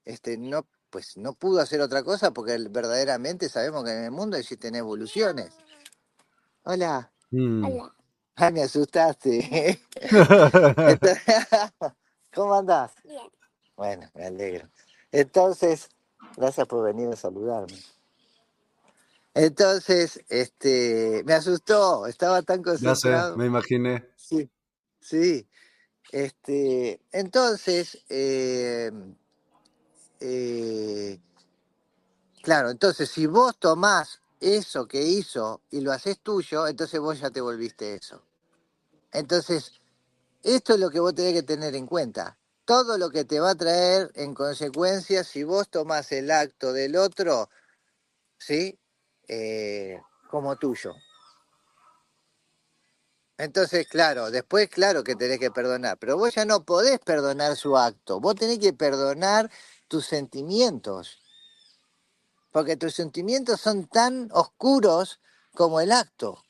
[0.04, 4.36] este, no, pues, no pudo hacer otra cosa porque verdaderamente sabemos que en el mundo
[4.36, 5.54] existen evoluciones.
[6.64, 7.10] Hola.
[7.32, 7.66] Mm.
[7.66, 7.94] Hola.
[8.36, 9.82] Ay, me asustaste.
[12.34, 12.92] ¿Cómo andás?
[13.04, 13.32] Bien.
[13.76, 14.70] Bueno, me alegro.
[15.12, 15.90] Entonces,
[16.36, 17.78] Gracias por venir a saludarme.
[19.34, 23.28] Entonces, este, me asustó, estaba tan concentrado.
[23.28, 24.10] Ya sé, me imaginé.
[24.16, 24.50] Sí,
[25.00, 25.48] sí.
[26.12, 28.92] Este, entonces, eh,
[30.22, 31.20] eh,
[32.44, 37.32] claro, entonces si vos tomás eso que hizo y lo haces tuyo, entonces vos ya
[37.32, 38.24] te volviste eso.
[39.14, 39.74] Entonces,
[40.44, 43.52] esto es lo que vos tenés que tener en cuenta todo lo que te va
[43.52, 47.50] a traer en consecuencia si vos tomás el acto del otro,
[48.40, 48.80] ¿sí?
[49.28, 50.00] Eh,
[50.30, 50.94] como tuyo.
[53.38, 57.78] Entonces, claro, después, claro que tenés que perdonar, pero vos ya no podés perdonar su
[57.78, 59.52] acto, vos tenés que perdonar
[59.88, 61.20] tus sentimientos,
[62.52, 65.20] porque tus sentimientos son tan oscuros
[65.54, 66.44] como el acto.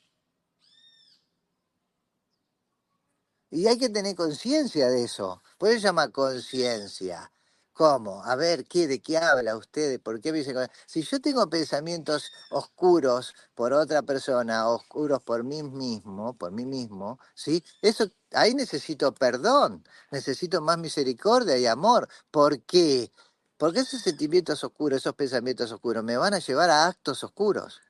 [3.50, 5.42] Y hay que tener conciencia de eso.
[5.58, 7.30] Por eso se llama conciencia.
[7.78, 8.24] ¿Cómo?
[8.24, 10.00] A ver, ¿qué, ¿de qué habla usted?
[10.02, 10.54] ¿Por qué me dice?
[10.86, 17.20] Si yo tengo pensamientos oscuros por otra persona, oscuros por mí mismo, por mí mismo,
[17.36, 17.64] ¿sí?
[17.82, 22.08] Eso, ahí necesito perdón, necesito más misericordia y amor.
[22.32, 23.12] ¿Por qué?
[23.58, 27.80] Porque esos sentimientos oscuros, esos pensamientos oscuros, me van a llevar a actos oscuros.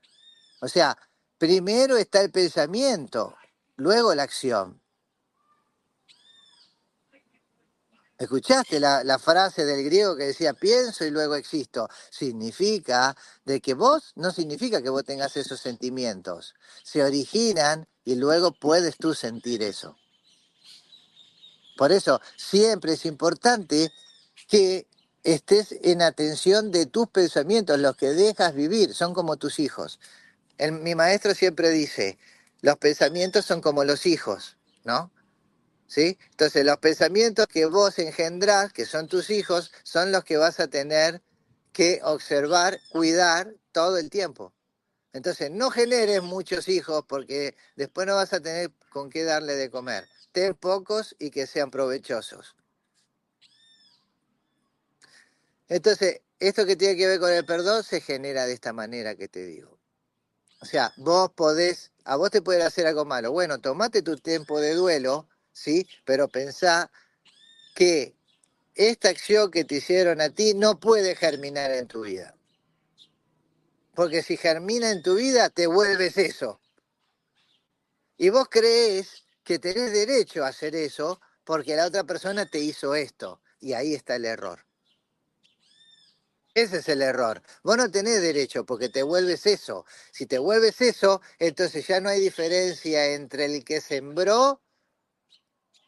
[0.61, 0.99] O sea,
[1.39, 3.37] primero está el pensamiento,
[3.77, 4.78] luego la acción.
[8.19, 11.89] ¿Escuchaste la, frase del griego que decía pienso y luego existo?
[12.11, 16.57] Significa de que vos no significa que vos tengas esos sentimientos.
[16.83, 19.97] Se originan y luego puedes tú sentir eso.
[21.77, 23.93] Por eso siempre es importante
[24.49, 24.89] que
[25.23, 30.01] estés en atención de tus pensamientos, los que dejas vivir, son como tus hijos.
[30.59, 32.19] mi maestro siempre dice,
[32.63, 35.13] los pensamientos son como los hijos, ¿no?
[35.89, 36.19] ¿Sí?
[36.31, 40.69] Entonces los pensamientos que vos engendrás, que son tus hijos, son los que vas a
[40.69, 41.23] tener
[41.73, 44.53] que observar, cuidar todo el tiempo.
[45.13, 49.71] Entonces no generes muchos hijos porque después no vas a tener con qué darle de
[49.71, 50.07] comer.
[50.33, 52.55] Ten pocos y que sean provechosos.
[55.69, 59.29] Entonces, esto que tiene que ver con el perdón se genera de esta manera que
[59.29, 59.79] te digo.
[60.61, 63.33] O sea, vos podés, a vos te puede hacer algo malo.
[63.33, 65.29] Bueno, tomate tu tiempo de duelo,
[65.59, 65.87] ¿sí?
[66.05, 66.91] Pero pensá
[67.75, 68.15] que
[68.75, 72.35] esta acción que te hicieron a ti no puede germinar en tu vida.
[73.95, 76.61] Porque si germina en tu vida, te vuelves eso.
[78.17, 82.95] Y vos crees que tenés derecho a hacer eso porque la otra persona te hizo
[82.95, 83.41] esto.
[83.61, 84.65] Y ahí está el error.
[86.55, 87.43] Ese es el error.
[87.63, 89.85] Vos no tenés derecho porque te vuelves eso.
[90.13, 94.61] Si te vuelves eso, entonces ya no hay diferencia entre el que sembró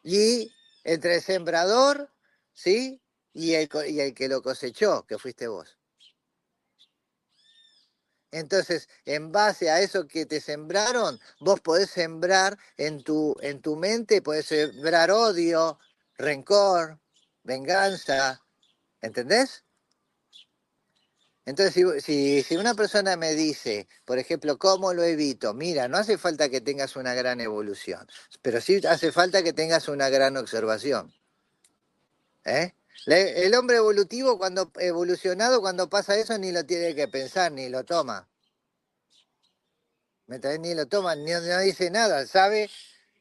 [0.03, 0.51] y
[0.83, 2.11] entre el sembrador,
[2.53, 3.01] ¿sí?
[3.33, 5.77] Y el, y el que lo cosechó, que fuiste vos.
[8.31, 13.75] Entonces, en base a eso que te sembraron, vos podés sembrar en tu, en tu
[13.75, 15.79] mente, podés sembrar odio,
[16.17, 16.99] rencor,
[17.43, 18.41] venganza,
[19.01, 19.65] ¿entendés?
[21.45, 25.53] Entonces, si, una persona me dice, por ejemplo, ¿cómo lo evito?
[25.53, 28.07] Mira, no hace falta que tengas una gran evolución,
[28.41, 31.13] pero sí hace falta que tengas una gran observación.
[32.45, 32.73] ¿Eh?
[33.07, 37.83] El hombre evolutivo, cuando evolucionado, cuando pasa eso, ni lo tiene que pensar, ni lo
[37.83, 38.29] toma.
[40.27, 42.25] ¿Me Ni lo toma, ni no dice nada.
[42.25, 42.69] Sabe,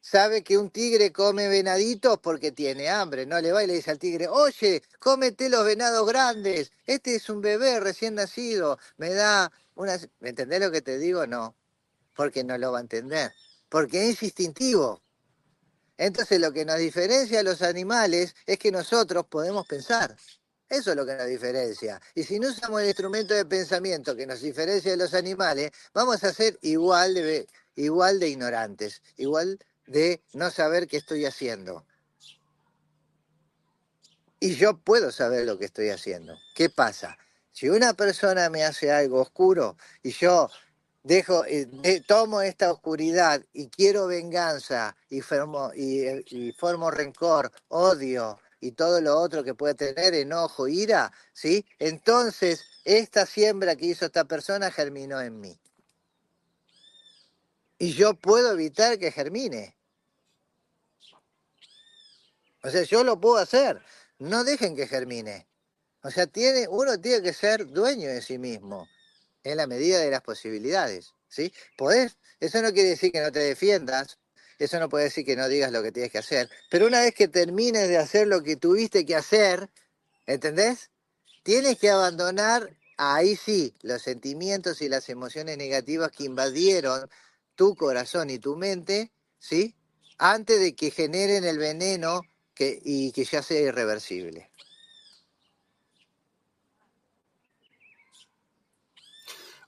[0.01, 3.27] sabe que un tigre come venaditos porque tiene hambre.
[3.27, 6.73] No le va y le dice al tigre, oye, cómete los venados grandes.
[6.87, 8.79] Este es un bebé recién nacido.
[8.97, 9.99] Me da una...
[10.21, 11.27] ¿Me entendés lo que te digo?
[11.27, 11.55] No.
[12.17, 13.33] Porque no lo va a entender.
[13.69, 15.03] Porque es instintivo.
[15.97, 20.17] Entonces lo que nos diferencia a los animales es que nosotros podemos pensar.
[20.71, 22.01] Eso es lo que nos diferencia.
[22.15, 26.23] Y si no usamos el instrumento de pensamiento que nos diferencia de los animales, vamos
[26.25, 29.59] a ser igual de, igual de ignorantes, igual
[29.91, 31.85] de no saber qué estoy haciendo.
[34.39, 36.39] Y yo puedo saber lo que estoy haciendo.
[36.55, 37.19] ¿Qué pasa?
[37.51, 40.49] Si una persona me hace algo oscuro y yo
[41.03, 48.73] dejo, eh, tomo esta oscuridad y quiero venganza y formo, y, formo rencor, odio y
[48.73, 51.67] todo lo otro que puede tener, enojo, ira, ¿sí?
[51.81, 55.59] Entonces, esta siembra que hizo esta persona germinó en mí.
[57.77, 59.80] Y yo puedo evitar que germine.
[62.63, 63.81] O sea, yo lo puedo hacer.
[64.19, 65.47] No dejen que germine.
[66.03, 68.89] O sea, tiene, uno tiene que ser dueño de sí mismo
[69.45, 71.53] en la medida de las posibilidades, ¿sí?
[71.77, 74.19] Podés, eso no quiere decir que no te defiendas,
[74.59, 77.15] eso no puede decir que no digas lo que tienes que hacer, pero una vez
[77.15, 79.71] que termines de hacer lo que tuviste que hacer,
[80.27, 80.91] ¿entendés?
[81.43, 87.09] Tienes que abandonar ahí sí los sentimientos y las emociones negativas que invadieron
[87.55, 89.75] tu corazón y tu mente, ¿sí?
[90.19, 92.23] Antes de que generen el veneno
[92.85, 94.51] y que ya sea irreversible.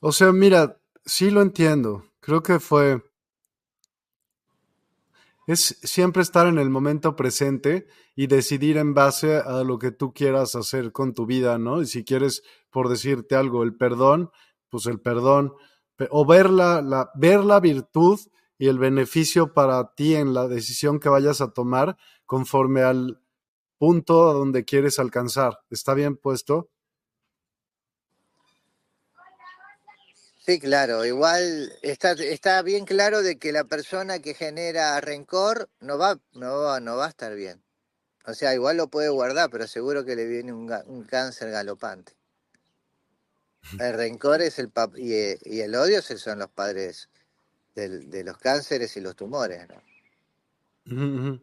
[0.01, 2.05] O sea, mira, sí lo entiendo.
[2.21, 3.03] Creo que fue...
[5.47, 10.13] Es siempre estar en el momento presente y decidir en base a lo que tú
[10.13, 11.83] quieras hacer con tu vida, ¿no?
[11.83, 14.31] Y si quieres, por decirte algo, el perdón,
[14.71, 15.53] pues el perdón,
[16.11, 18.19] o ver la, ver la virtud
[18.63, 21.97] y el beneficio para ti en la decisión que vayas a tomar
[22.27, 23.21] conforme al
[23.77, 25.59] punto a donde quieres alcanzar.
[25.69, 26.71] ¿Está bien puesto?
[30.47, 35.99] Sí, claro, igual está, está bien claro de que la persona que genera rencor no
[35.99, 37.65] va, no, no va a estar bien.
[38.27, 42.13] O sea, igual lo puede guardar, pero seguro que le viene un, un cáncer galopante.
[43.81, 45.15] El rencor es el y,
[45.53, 47.09] y, el odio son los padres
[47.75, 51.41] de los cánceres y los tumores, ¿no?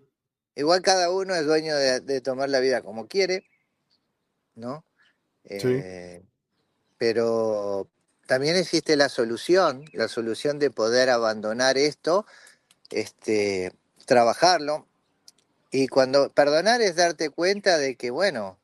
[0.55, 3.45] Igual cada uno es dueño de, tomar la vida como quiere,
[4.55, 4.83] ¿no?
[5.45, 6.21] Eh,
[6.97, 7.89] pero
[8.27, 12.25] también existe la solución, la solución de poder abandonar esto,
[12.91, 13.73] este,
[14.05, 14.85] trabajarlo.
[15.71, 18.59] Y cuando perdonar es darte cuenta de que, bueno,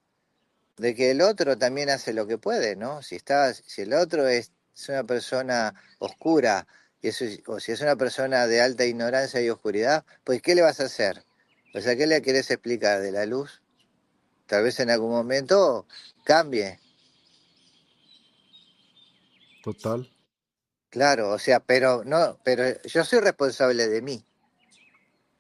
[0.78, 3.02] de que el otro también hace lo que puede, ¿no?
[3.02, 4.52] Si, está, si el otro es,
[4.90, 6.68] una persona oscura
[7.48, 10.86] o si es una persona de alta ignorancia y oscuridad, pues ¿qué le vas a
[10.86, 11.24] hacer?
[11.74, 13.62] O sea, ¿qué le querés explicar de la luz?
[14.48, 15.88] Tal vez en algún momento
[16.24, 16.80] cambie,
[19.66, 20.08] Total.
[20.92, 24.24] Claro, o sea, pero no, pero yo soy responsable de mí.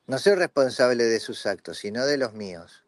[0.07, 2.84] No soy responsable de sus actos, sino de los míos.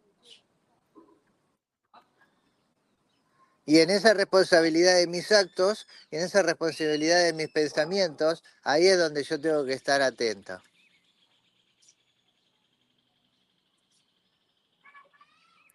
[3.68, 8.98] Y en esa responsabilidad de mis actos, en esa responsabilidad de mis pensamientos, ahí es
[8.98, 10.64] donde yo tengo que estar atenta.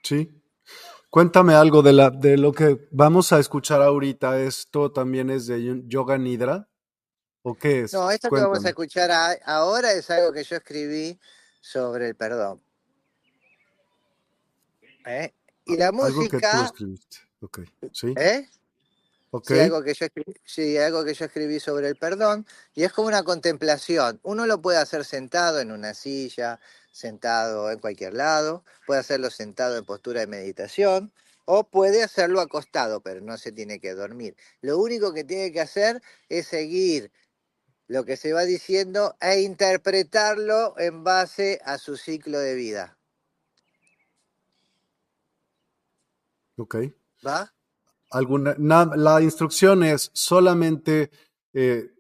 [0.03, 0.43] Sí.
[1.11, 4.41] Cuéntame algo de, la, de lo que vamos a escuchar ahorita.
[4.41, 6.67] ¿Esto también es de Yoga Nidra?
[7.43, 7.93] ¿O qué es?
[7.93, 9.11] No, esto que vamos a escuchar
[9.45, 11.21] ahora es algo que yo escribí
[11.61, 12.63] sobre el perdón.
[15.05, 15.35] ¿Eh?
[15.67, 16.53] Y la música.
[16.53, 16.97] Algo que tú
[17.93, 18.15] ¿Sí?
[18.17, 18.49] ¿Eh?
[19.45, 22.93] Sí, algo que yo escribí, sí, algo que yo escribí sobre el perdón, y es
[22.93, 24.21] como una contemplación.
[24.23, 29.79] Uno lo puede hacer sentado en una silla, sentado en cualquier lado, puede hacerlo sentado
[29.79, 31.13] en postura de meditación,
[31.47, 34.37] o puede hacerlo acostado, pero no se tiene que dormir.
[34.61, 37.11] Lo único que tiene que hacer es seguir
[37.89, 42.99] lo que se va diciendo e interpretarlo en base a su ciclo de vida.
[46.57, 46.77] Ok.
[47.27, 47.53] ¿Va?
[48.11, 51.11] Alguna, la instrucción es solamente
[51.55, 51.91] eh,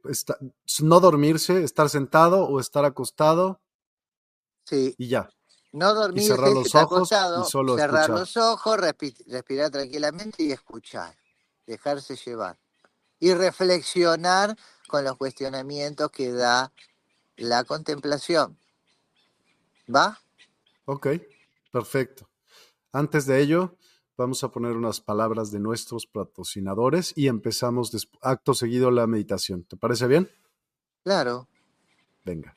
[0.80, 3.60] no dormirse, estar sentado o estar acostado.
[4.64, 4.94] Sí.
[4.98, 5.30] Y ya.
[5.72, 11.16] No dormirse, cerrar los ojos y solo cerrar los ojos, respirar tranquilamente y escuchar,
[11.66, 12.58] dejarse llevar.
[13.18, 14.56] Y reflexionar
[14.88, 16.72] con los cuestionamientos que da
[17.36, 18.58] la contemplación.
[19.94, 20.20] ¿Va?
[20.84, 21.08] Ok,
[21.70, 22.28] perfecto.
[22.92, 23.76] Antes de ello,
[24.16, 29.64] vamos a poner unas palabras de nuestros patrocinadores y empezamos acto seguido la meditación.
[29.64, 30.30] ¿Te parece bien?
[31.02, 31.48] Claro.
[32.24, 32.56] Venga.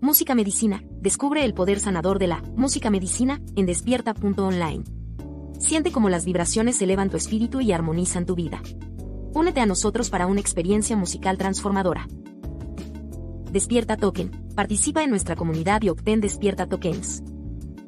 [0.00, 0.82] Música Medicina.
[1.00, 4.84] Descubre el poder sanador de la música medicina en despierta.online.
[5.58, 8.60] Siente cómo las vibraciones elevan tu espíritu y armonizan tu vida.
[9.32, 12.06] Únete a nosotros para una experiencia musical transformadora.
[13.50, 14.30] Despierta Token.
[14.54, 17.22] Participa en nuestra comunidad y obtén Despierta Tokens.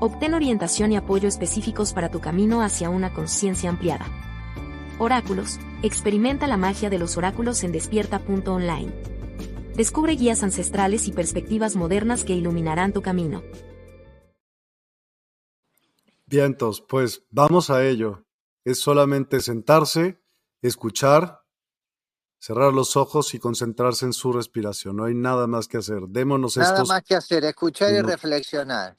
[0.00, 4.06] Obtén orientación y apoyo específicos para tu camino hacia una conciencia ampliada.
[4.98, 5.58] Oráculos.
[5.82, 8.92] Experimenta la magia de los oráculos en despierta.online.
[9.74, 13.42] Descubre guías ancestrales y perspectivas modernas que iluminarán tu camino.
[16.26, 18.24] Vientos, pues vamos a ello.
[18.64, 20.20] Es solamente sentarse,
[20.62, 21.42] escuchar
[22.38, 24.96] cerrar los ojos y concentrarse en su respiración.
[24.96, 26.02] No hay nada más que hacer.
[26.08, 28.96] Démonos nada más que hacer, escuchar y reflexionar.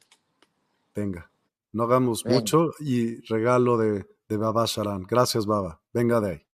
[1.00, 1.32] Venga,
[1.72, 5.04] no hagamos mucho y regalo de, de Baba Sharan.
[5.04, 5.80] Gracias, Baba.
[5.94, 6.46] Venga de ahí.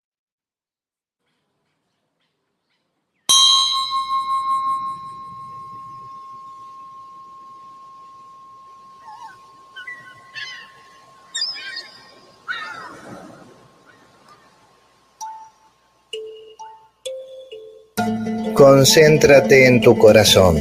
[18.53, 20.57] Concéntrate en tu corazón.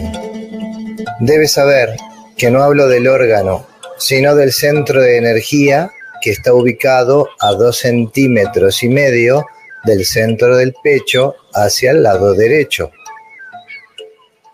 [1.20, 1.90] Debes saber
[2.36, 3.66] que no hablo del órgano,
[3.98, 5.90] sino del centro de energía
[6.20, 9.46] que está ubicado a dos centímetros y medio
[9.84, 12.90] del centro del pecho hacia el lado derecho.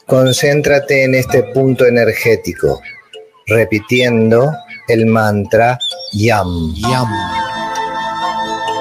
[0.07, 2.80] Concéntrate en este punto energético,
[3.47, 4.53] repitiendo
[4.88, 5.78] el mantra
[6.12, 6.74] YAM.
[6.74, 7.09] YAM.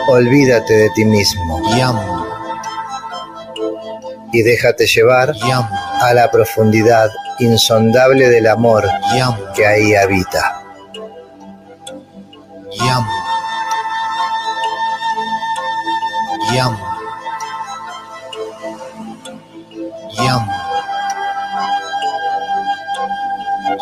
[0.08, 1.62] Olvídate de ti mismo.
[1.78, 2.20] YAM
[4.32, 5.34] y déjate llevar
[6.02, 7.10] a la profundidad
[7.40, 8.90] insondable del amor
[9.56, 10.62] que ahí habita.
[12.72, 13.06] Yam.
[16.54, 16.78] Yam.
[20.12, 20.48] Yam.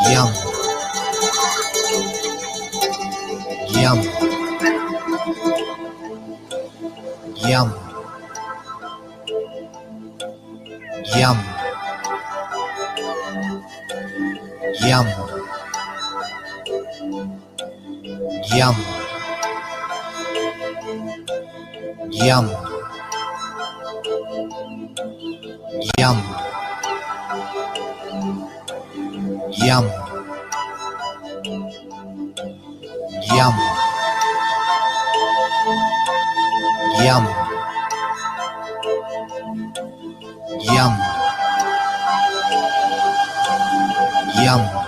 [0.09, 0.33] Yam.
[3.73, 4.01] Yam.
[7.47, 7.73] Yam.
[11.15, 11.56] Yum.
[14.87, 15.07] Yum.
[18.55, 18.75] Yum.
[22.11, 22.47] Yum.
[25.99, 26.17] Yum.
[29.67, 29.85] Yum.
[33.35, 33.55] Yum.
[37.03, 37.25] Yum.
[40.61, 41.16] Yum.
[44.47, 44.86] Mariam.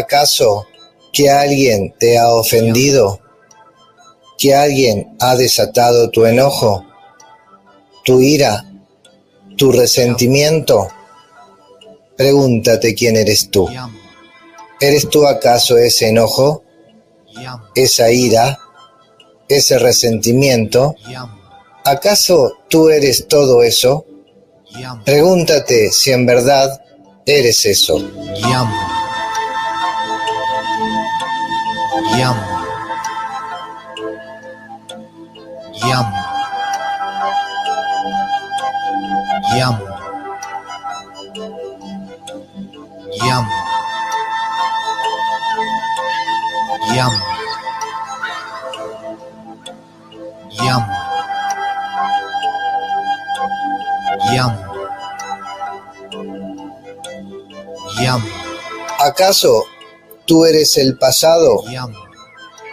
[0.00, 0.66] Acaso
[1.12, 3.20] que alguien te ha ofendido?
[4.38, 6.84] ¿Que alguien ha desatado tu enojo,
[8.04, 8.64] tu ira,
[9.56, 10.88] tu resentimiento?
[12.16, 13.68] Pregúntate quién eres tú.
[14.80, 16.64] ¿Eres tú acaso ese enojo,
[17.74, 18.58] esa ira,
[19.48, 20.94] ese resentimiento?
[21.84, 24.06] ¿Acaso tú eres todo eso?
[25.04, 26.80] Pregúntate si en verdad
[27.26, 27.98] eres eso.
[32.18, 32.36] Yam.
[35.88, 36.06] Yam.
[39.56, 39.76] Yam.
[43.24, 43.46] Yam.
[46.94, 47.14] Yam.
[50.50, 50.82] Yam.
[54.34, 54.52] Yam.
[58.00, 58.22] Yam.
[58.98, 59.64] ¿Acaso
[60.30, 61.64] tú eres el pasado?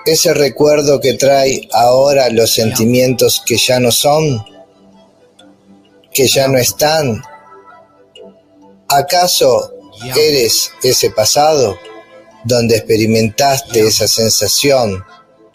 [0.06, 4.46] Ese recuerdo que trae ahora los sentimientos que ya no son,
[6.14, 7.20] que ya no están.
[8.88, 9.72] ¿Acaso
[10.16, 11.80] eres ese pasado
[12.44, 15.04] donde experimentaste esa sensación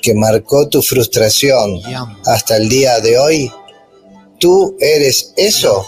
[0.02, 1.80] que marcó tu frustración
[2.26, 3.52] hasta el día de hoy?
[4.40, 5.86] ¿Tú eres eso?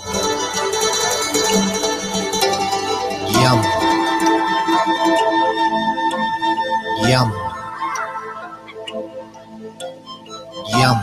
[7.14, 7.32] Yam.
[10.80, 10.98] Yam.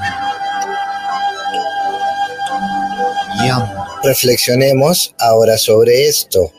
[3.46, 3.64] Yam.
[4.04, 6.52] Reflexionemos ahora sobre esto.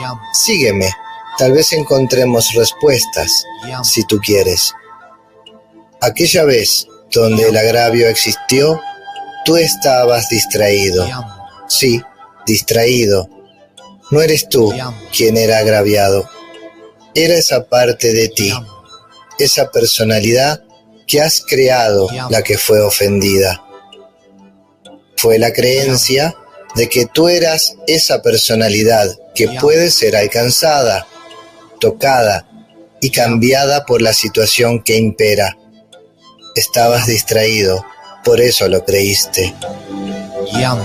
[0.00, 0.18] Yam.
[0.32, 0.90] Sígueme.
[1.36, 3.84] Tal vez encontremos respuestas, Yam.
[3.84, 4.72] si tú quieres.
[6.00, 8.80] Aquella vez donde el agravio existió,
[9.44, 11.06] tú estabas distraído.
[11.06, 11.24] Yam.
[11.68, 12.00] Sí,
[12.46, 13.28] distraído.
[14.10, 14.72] No eres tú
[15.14, 16.26] quien era agraviado.
[17.14, 18.54] Era esa parte de ti.
[19.38, 20.62] Esa personalidad
[21.06, 23.62] que has creado la que fue ofendida.
[25.16, 26.36] Fue la creencia
[26.74, 31.06] de que tú eras esa personalidad que puede ser alcanzada,
[31.80, 32.48] tocada
[33.00, 35.56] y cambiada por la situación que impera.
[36.54, 37.84] Estabas distraído,
[38.24, 39.54] por eso lo creíste.
[40.52, 40.80] Yam.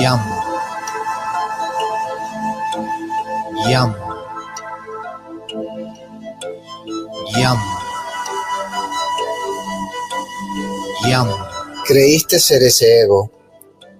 [0.00, 0.20] Yam.
[3.68, 4.07] Yam.
[7.38, 7.58] Yam.
[11.08, 11.28] Yam.
[11.86, 13.30] Creíste ser ese ego,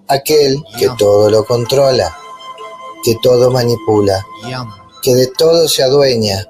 [0.09, 2.15] aquel que todo lo controla,
[3.05, 4.25] que todo manipula,
[5.03, 6.45] que de todo se adueña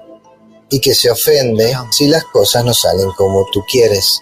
[0.69, 4.19] y que se ofende si las cosas no salen como tú quieres.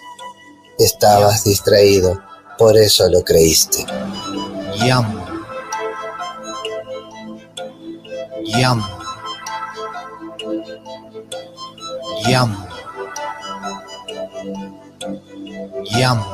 [0.78, 2.20] Estabas distraído,
[2.56, 3.84] por eso lo creíste.
[4.84, 5.24] Yam.
[8.44, 8.97] Yam.
[12.26, 12.66] Yam.
[15.90, 16.24] Yam.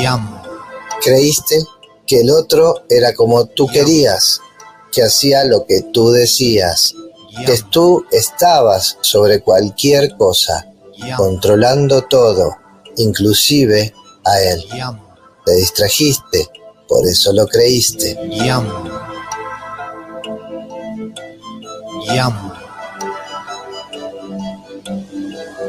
[0.00, 0.42] Yam.
[1.02, 1.62] Creíste
[2.06, 4.40] que el otro era como tú querías,
[4.92, 6.94] que hacía lo que tú decías,
[7.46, 11.16] que tú estabas sobre cualquier cosa, Yam.
[11.16, 12.56] controlando todo,
[12.96, 13.94] inclusive
[14.24, 14.64] a él.
[14.76, 15.00] Yam.
[15.44, 16.48] Te distrajiste,
[16.86, 18.16] por eso lo creíste.
[22.06, 22.52] Yam.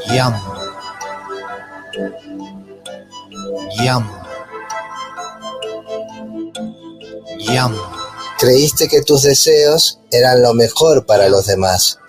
[0.08, 0.34] Yam.
[3.84, 4.12] Yam.
[7.40, 7.76] Yam.
[8.40, 12.00] Creíste que tus deseos eran lo mejor para los demás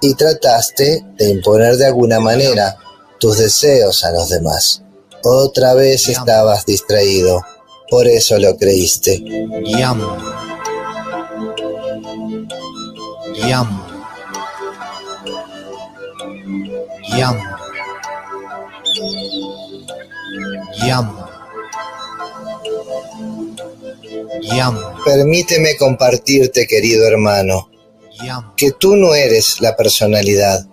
[0.00, 2.76] y trataste de imponer de alguna manera
[3.18, 4.82] tus deseos a los demás.
[5.24, 7.40] Otra vez estabas distraído,
[7.88, 9.22] por eso lo creíste.
[9.64, 10.41] Yam.
[13.34, 13.86] Yam.
[17.16, 17.38] Yam.
[20.86, 21.26] Yam.
[24.42, 24.78] Yam.
[25.04, 27.68] Permíteme compartirte, querido hermano,
[28.56, 30.66] que tú no eres la personalidad,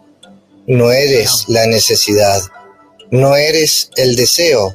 [0.68, 2.42] no eres la necesidad,
[3.12, 4.74] no eres el deseo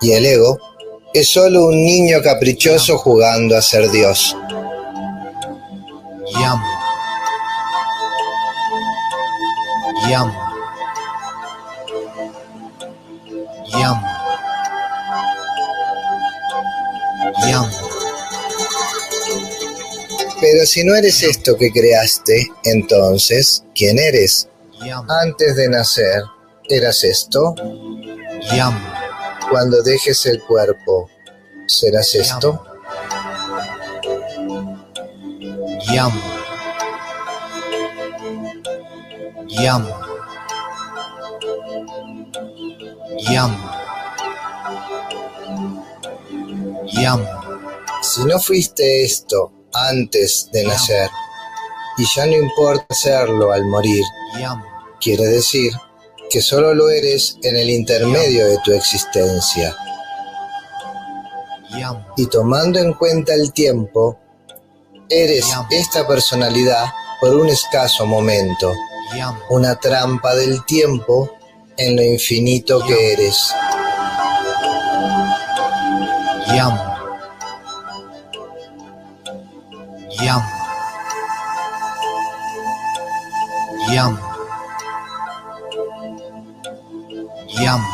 [0.00, 0.58] y el ego
[1.12, 4.36] es solo un niño caprichoso jugando a ser Dios.
[6.38, 6.62] Yam.
[10.08, 10.32] Yam.
[13.66, 13.98] Yam.
[17.48, 17.70] Yam.
[20.40, 24.48] Pero si no eres esto que creaste, entonces, ¿quién eres?
[24.84, 25.06] Yam.
[25.10, 26.22] Antes de nacer,
[26.68, 27.54] ¿eras esto?
[28.54, 28.78] Yam.
[29.50, 31.10] Cuando dejes el cuerpo,
[31.66, 32.69] ¿serás esto?
[35.92, 36.12] Yam.
[39.48, 39.86] Yam.
[43.18, 43.52] Yam.
[46.86, 47.26] Yam.
[48.02, 51.10] Si no fuiste esto antes de nacer,
[51.98, 54.04] y ya no importa serlo al morir,
[54.38, 54.62] Yam.
[55.00, 55.72] quiere decir
[56.30, 59.76] que solo lo eres en el intermedio de tu existencia.
[62.16, 64.18] Y tomando en cuenta el tiempo,
[65.10, 66.86] eres esta personalidad
[67.20, 68.72] por un escaso momento,
[69.50, 71.36] una trampa del tiempo
[71.76, 73.52] en lo infinito que eres.
[76.46, 76.78] Yam.
[80.22, 80.42] Yam.
[83.90, 84.20] Yam.
[87.48, 87.84] Yam.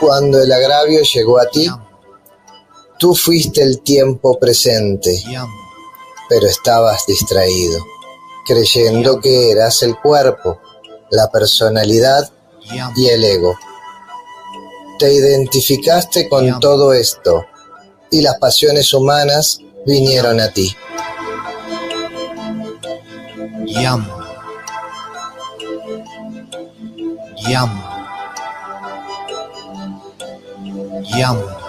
[0.00, 1.68] Cuando el agravio llegó a ti.
[3.00, 5.20] Tú fuiste el tiempo presente,
[6.28, 7.78] pero estabas distraído,
[8.46, 10.60] creyendo que eras el cuerpo,
[11.10, 12.30] la personalidad
[12.94, 13.58] y el ego.
[14.98, 17.46] Te identificaste con todo esto
[18.10, 20.76] y las pasiones humanas vinieron a ti.
[23.66, 24.06] Yam.
[27.48, 27.82] Yam.
[31.16, 31.59] Yam.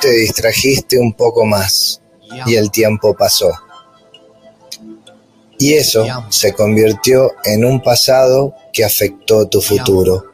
[0.00, 2.00] Te distrajiste un poco más
[2.46, 3.50] y el tiempo pasó.
[5.58, 10.24] Y eso se convirtió en un pasado que afectó tu futuro.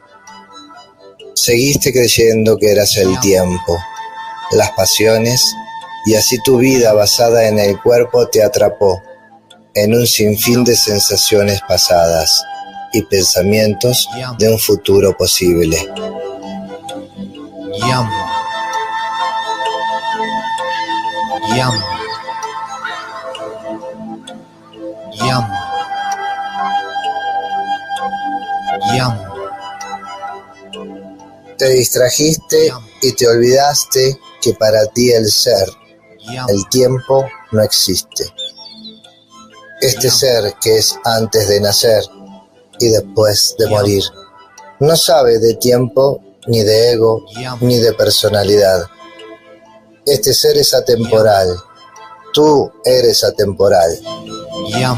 [1.33, 3.77] Seguiste creyendo que eras el tiempo,
[4.51, 5.53] las pasiones,
[6.05, 9.01] y así tu vida basada en el cuerpo te atrapó
[9.73, 12.43] en un sinfín de sensaciones pasadas
[12.93, 14.07] y pensamientos
[14.39, 15.77] de un futuro posible.
[17.79, 18.09] Yam.
[21.55, 21.75] Yam.
[25.13, 25.45] Yam.
[28.95, 29.13] Yam.
[31.57, 32.71] Te distrajiste
[33.01, 35.67] y te olvidaste que para ti el ser,
[36.47, 38.25] el tiempo, no existe.
[39.81, 42.03] Este ser que es antes de nacer
[42.79, 44.03] y después de morir,
[44.79, 47.25] no sabe de tiempo, ni de ego,
[47.61, 48.87] ni de personalidad.
[50.05, 51.55] Este ser es atemporal.
[52.33, 53.91] Tú eres atemporal.
[54.69, 54.97] Yam.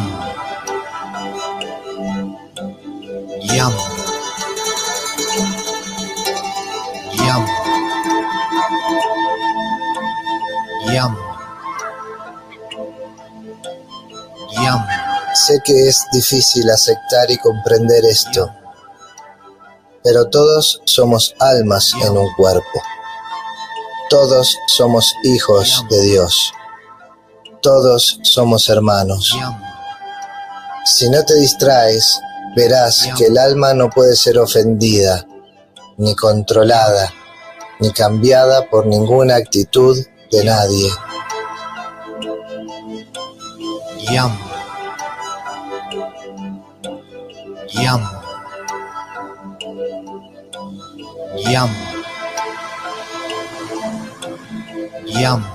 [3.42, 3.74] Yam.
[7.14, 7.46] Yam.
[10.94, 11.18] Yam.
[14.52, 14.88] Yam.
[15.34, 18.52] Sé que es difícil aceptar y comprender esto,
[20.10, 22.82] pero todos somos almas en un cuerpo.
[24.10, 26.52] Todos somos hijos de Dios.
[27.62, 29.38] Todos somos hermanos.
[30.84, 32.20] Si no te distraes,
[32.56, 35.28] verás que el alma no puede ser ofendida,
[35.98, 37.14] ni controlada,
[37.80, 39.96] ni cambiada por ninguna actitud
[40.32, 40.90] de nadie.
[44.12, 44.40] Yam.
[47.68, 48.19] Yam.
[51.44, 51.70] Yam.
[55.08, 55.46] Yam.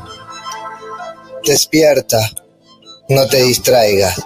[1.44, 2.30] Despierta,
[3.08, 4.20] no te distraigas,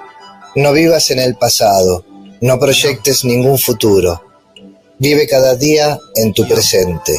[0.54, 2.04] no vivas en el pasado,
[2.40, 4.22] no proyectes ningún futuro.
[4.98, 7.18] Vive cada día en tu presente,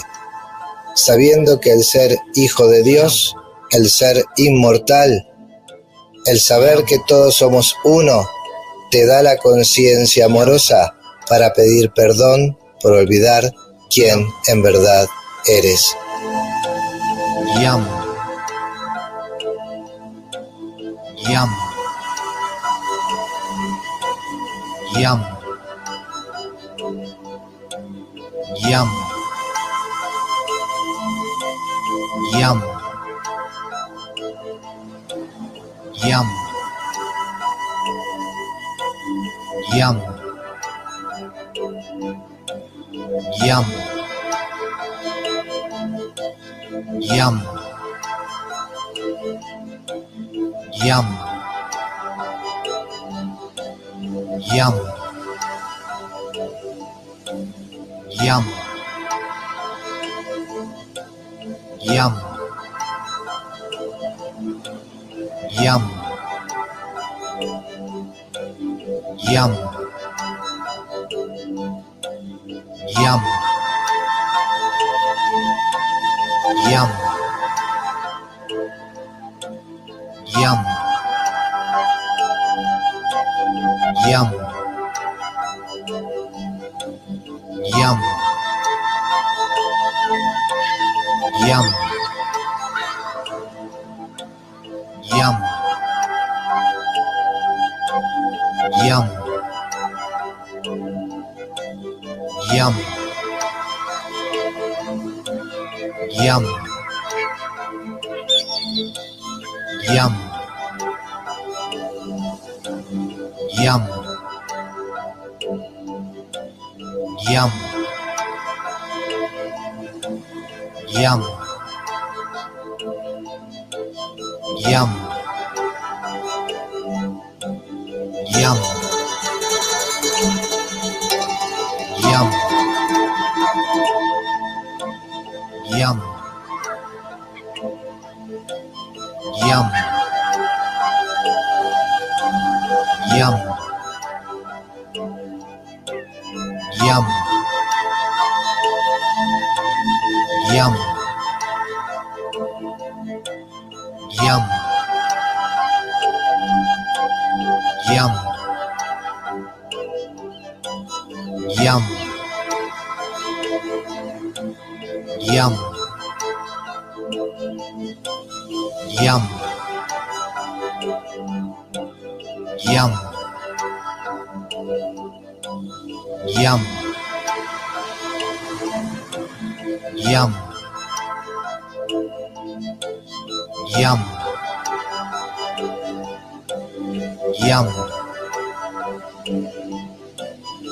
[0.95, 3.35] sabiendo que el ser hijo de Dios,
[3.71, 5.27] el ser inmortal,
[6.25, 8.25] el saber que todos somos uno,
[8.91, 10.95] te da la conciencia amorosa
[11.27, 13.53] para pedir perdón por olvidar
[13.89, 15.07] quién en verdad
[15.47, 15.95] eres.
[17.61, 17.85] Yam.
[21.17, 21.49] Yam.
[24.97, 25.25] Yam.
[28.69, 28.89] Yam.
[32.33, 32.63] Yam.
[36.03, 36.27] Yam.
[39.73, 40.18] Yam.
[43.41, 43.65] Yam.
[46.99, 47.41] Yam.
[50.83, 51.05] Yam.
[54.53, 54.75] Yam.
[58.21, 58.43] Yam.
[61.79, 62.13] Yam.
[65.61, 65.83] Yam.
[69.31, 69.78] Yam.
[73.09, 73.23] Yum.
[76.69, 76.98] Yum.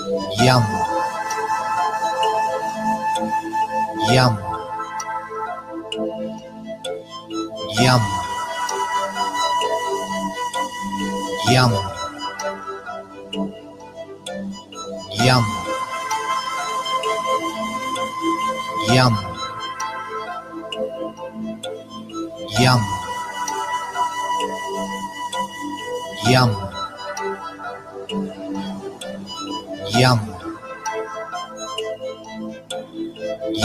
[0.08, 0.64] Yam.
[4.10, 4.38] Yam.
[7.82, 8.02] Yam.
[11.52, 11.72] Yam.
[15.20, 15.44] Yam.
[18.88, 19.14] Yam.
[22.60, 22.82] Yam.
[26.30, 26.67] Yam.
[30.00, 30.20] Yum.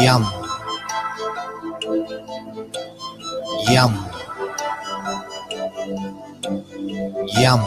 [0.00, 0.24] Yum.
[3.68, 3.92] Yum.
[7.36, 7.60] Yum.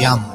[0.00, 0.31] Yum.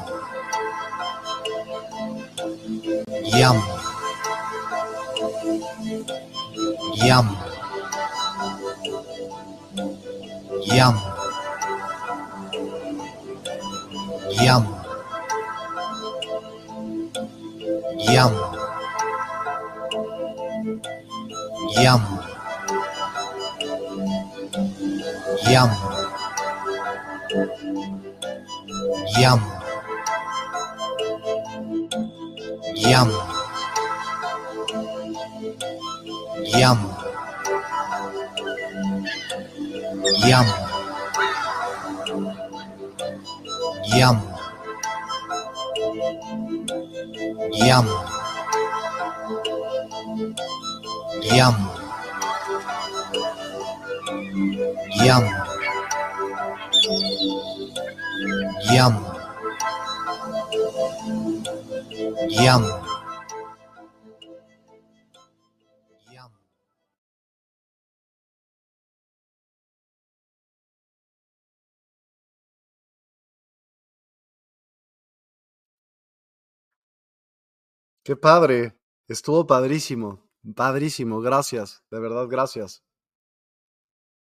[78.08, 78.74] Qué padre.
[79.06, 80.26] Estuvo padrísimo.
[80.54, 81.20] Padrísimo.
[81.20, 81.82] Gracias.
[81.90, 82.82] De verdad, gracias.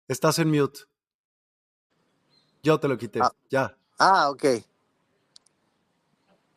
[0.08, 0.80] Estás en mute.
[2.64, 3.20] Yo te lo quité.
[3.22, 3.32] Ah.
[3.52, 3.78] Ya.
[4.00, 4.44] Ah, ok.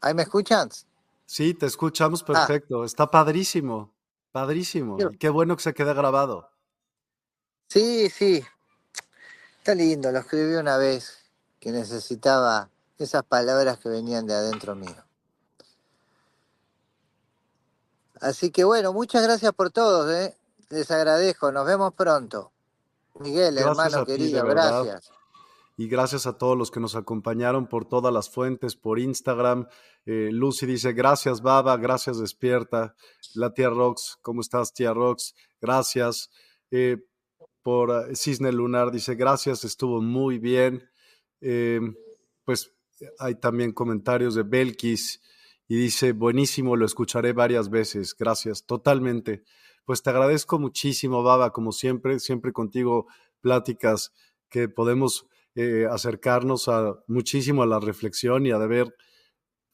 [0.00, 0.70] ¿Ahí me escuchan?
[1.26, 2.82] Sí, te escuchamos perfecto.
[2.82, 3.92] Está padrísimo.
[4.30, 4.96] Padrísimo.
[4.98, 6.48] Y qué bueno que se quede grabado.
[7.68, 8.42] Sí, sí.
[9.58, 11.18] Está lindo, lo escribí una vez
[11.60, 15.04] que necesitaba esas palabras que venían de adentro mío.
[18.22, 20.36] Así que bueno, muchas gracias por todos, ¿eh?
[20.70, 22.52] Les agradezco, nos vemos pronto.
[23.18, 25.10] Miguel, Gracias hermano ti, querido, gracias.
[25.76, 29.66] y gracias a todos los que nos acompañaron por todas las fuentes, por Instagram.
[30.06, 32.94] Eh, Lucy dice, gracias Baba, gracias Despierta.
[33.34, 35.34] La tía Rox, ¿cómo estás tía Rox?
[35.60, 36.30] Gracias.
[36.70, 37.04] Eh,
[37.64, 40.88] por uh, Cisne Lunar dice, gracias, estuvo muy bien.
[41.40, 41.80] Eh,
[42.44, 42.72] pues
[43.18, 45.20] hay también comentarios de Belkis
[45.68, 49.42] y dice, buenísimo, lo escucharé varias veces, gracias, totalmente.
[49.84, 53.06] Pues te agradezco muchísimo, Baba, como siempre, siempre contigo
[53.40, 54.12] pláticas
[54.48, 58.94] que podemos eh, acercarnos a, muchísimo a la reflexión y a ver,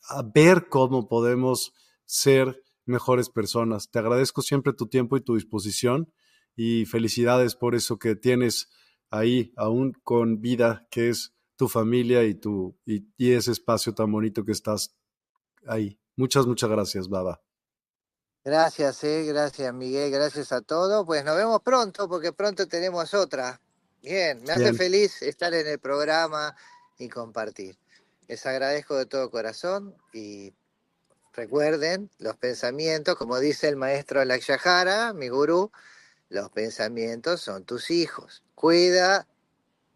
[0.08, 1.72] a ver cómo podemos
[2.04, 3.90] ser mejores personas.
[3.90, 6.12] Te agradezco siempre tu tiempo y tu disposición
[6.56, 8.68] y felicidades por eso que tienes
[9.10, 14.10] ahí, aún con vida, que es tu familia y, tu, y, y ese espacio tan
[14.10, 14.97] bonito que estás
[15.66, 15.98] ahí.
[16.16, 17.40] Muchas, muchas gracias, Baba.
[18.44, 21.04] Gracias, eh, gracias Miguel, gracias a todos.
[21.04, 23.60] Pues nos vemos pronto porque pronto tenemos otra.
[24.02, 26.56] Bien, me hace feliz estar en el programa
[26.98, 27.78] y compartir.
[28.26, 30.54] Les agradezco de todo corazón y
[31.34, 35.70] recuerden los pensamientos, como dice el maestro Lakshahara, mi gurú,
[36.28, 38.44] los pensamientos son tus hijos.
[38.54, 39.26] Cuida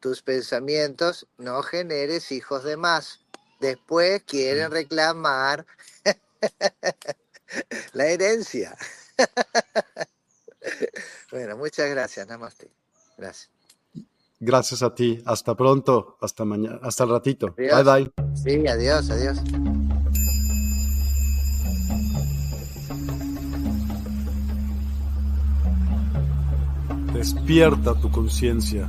[0.01, 3.22] tus pensamientos, no generes hijos de más.
[3.63, 5.65] Después quieren reclamar
[7.93, 8.77] la herencia.
[11.31, 12.69] bueno, muchas gracias, Namaste.
[13.17, 13.51] Gracias.
[14.41, 15.23] Gracias a ti.
[15.25, 16.19] Hasta pronto.
[16.21, 16.81] Hasta mañana.
[16.83, 17.55] Hasta el ratito.
[17.57, 17.85] Adiós.
[17.85, 18.13] Bye bye.
[18.35, 19.39] Sí, adiós, adiós.
[27.15, 28.89] Despierta tu conciencia.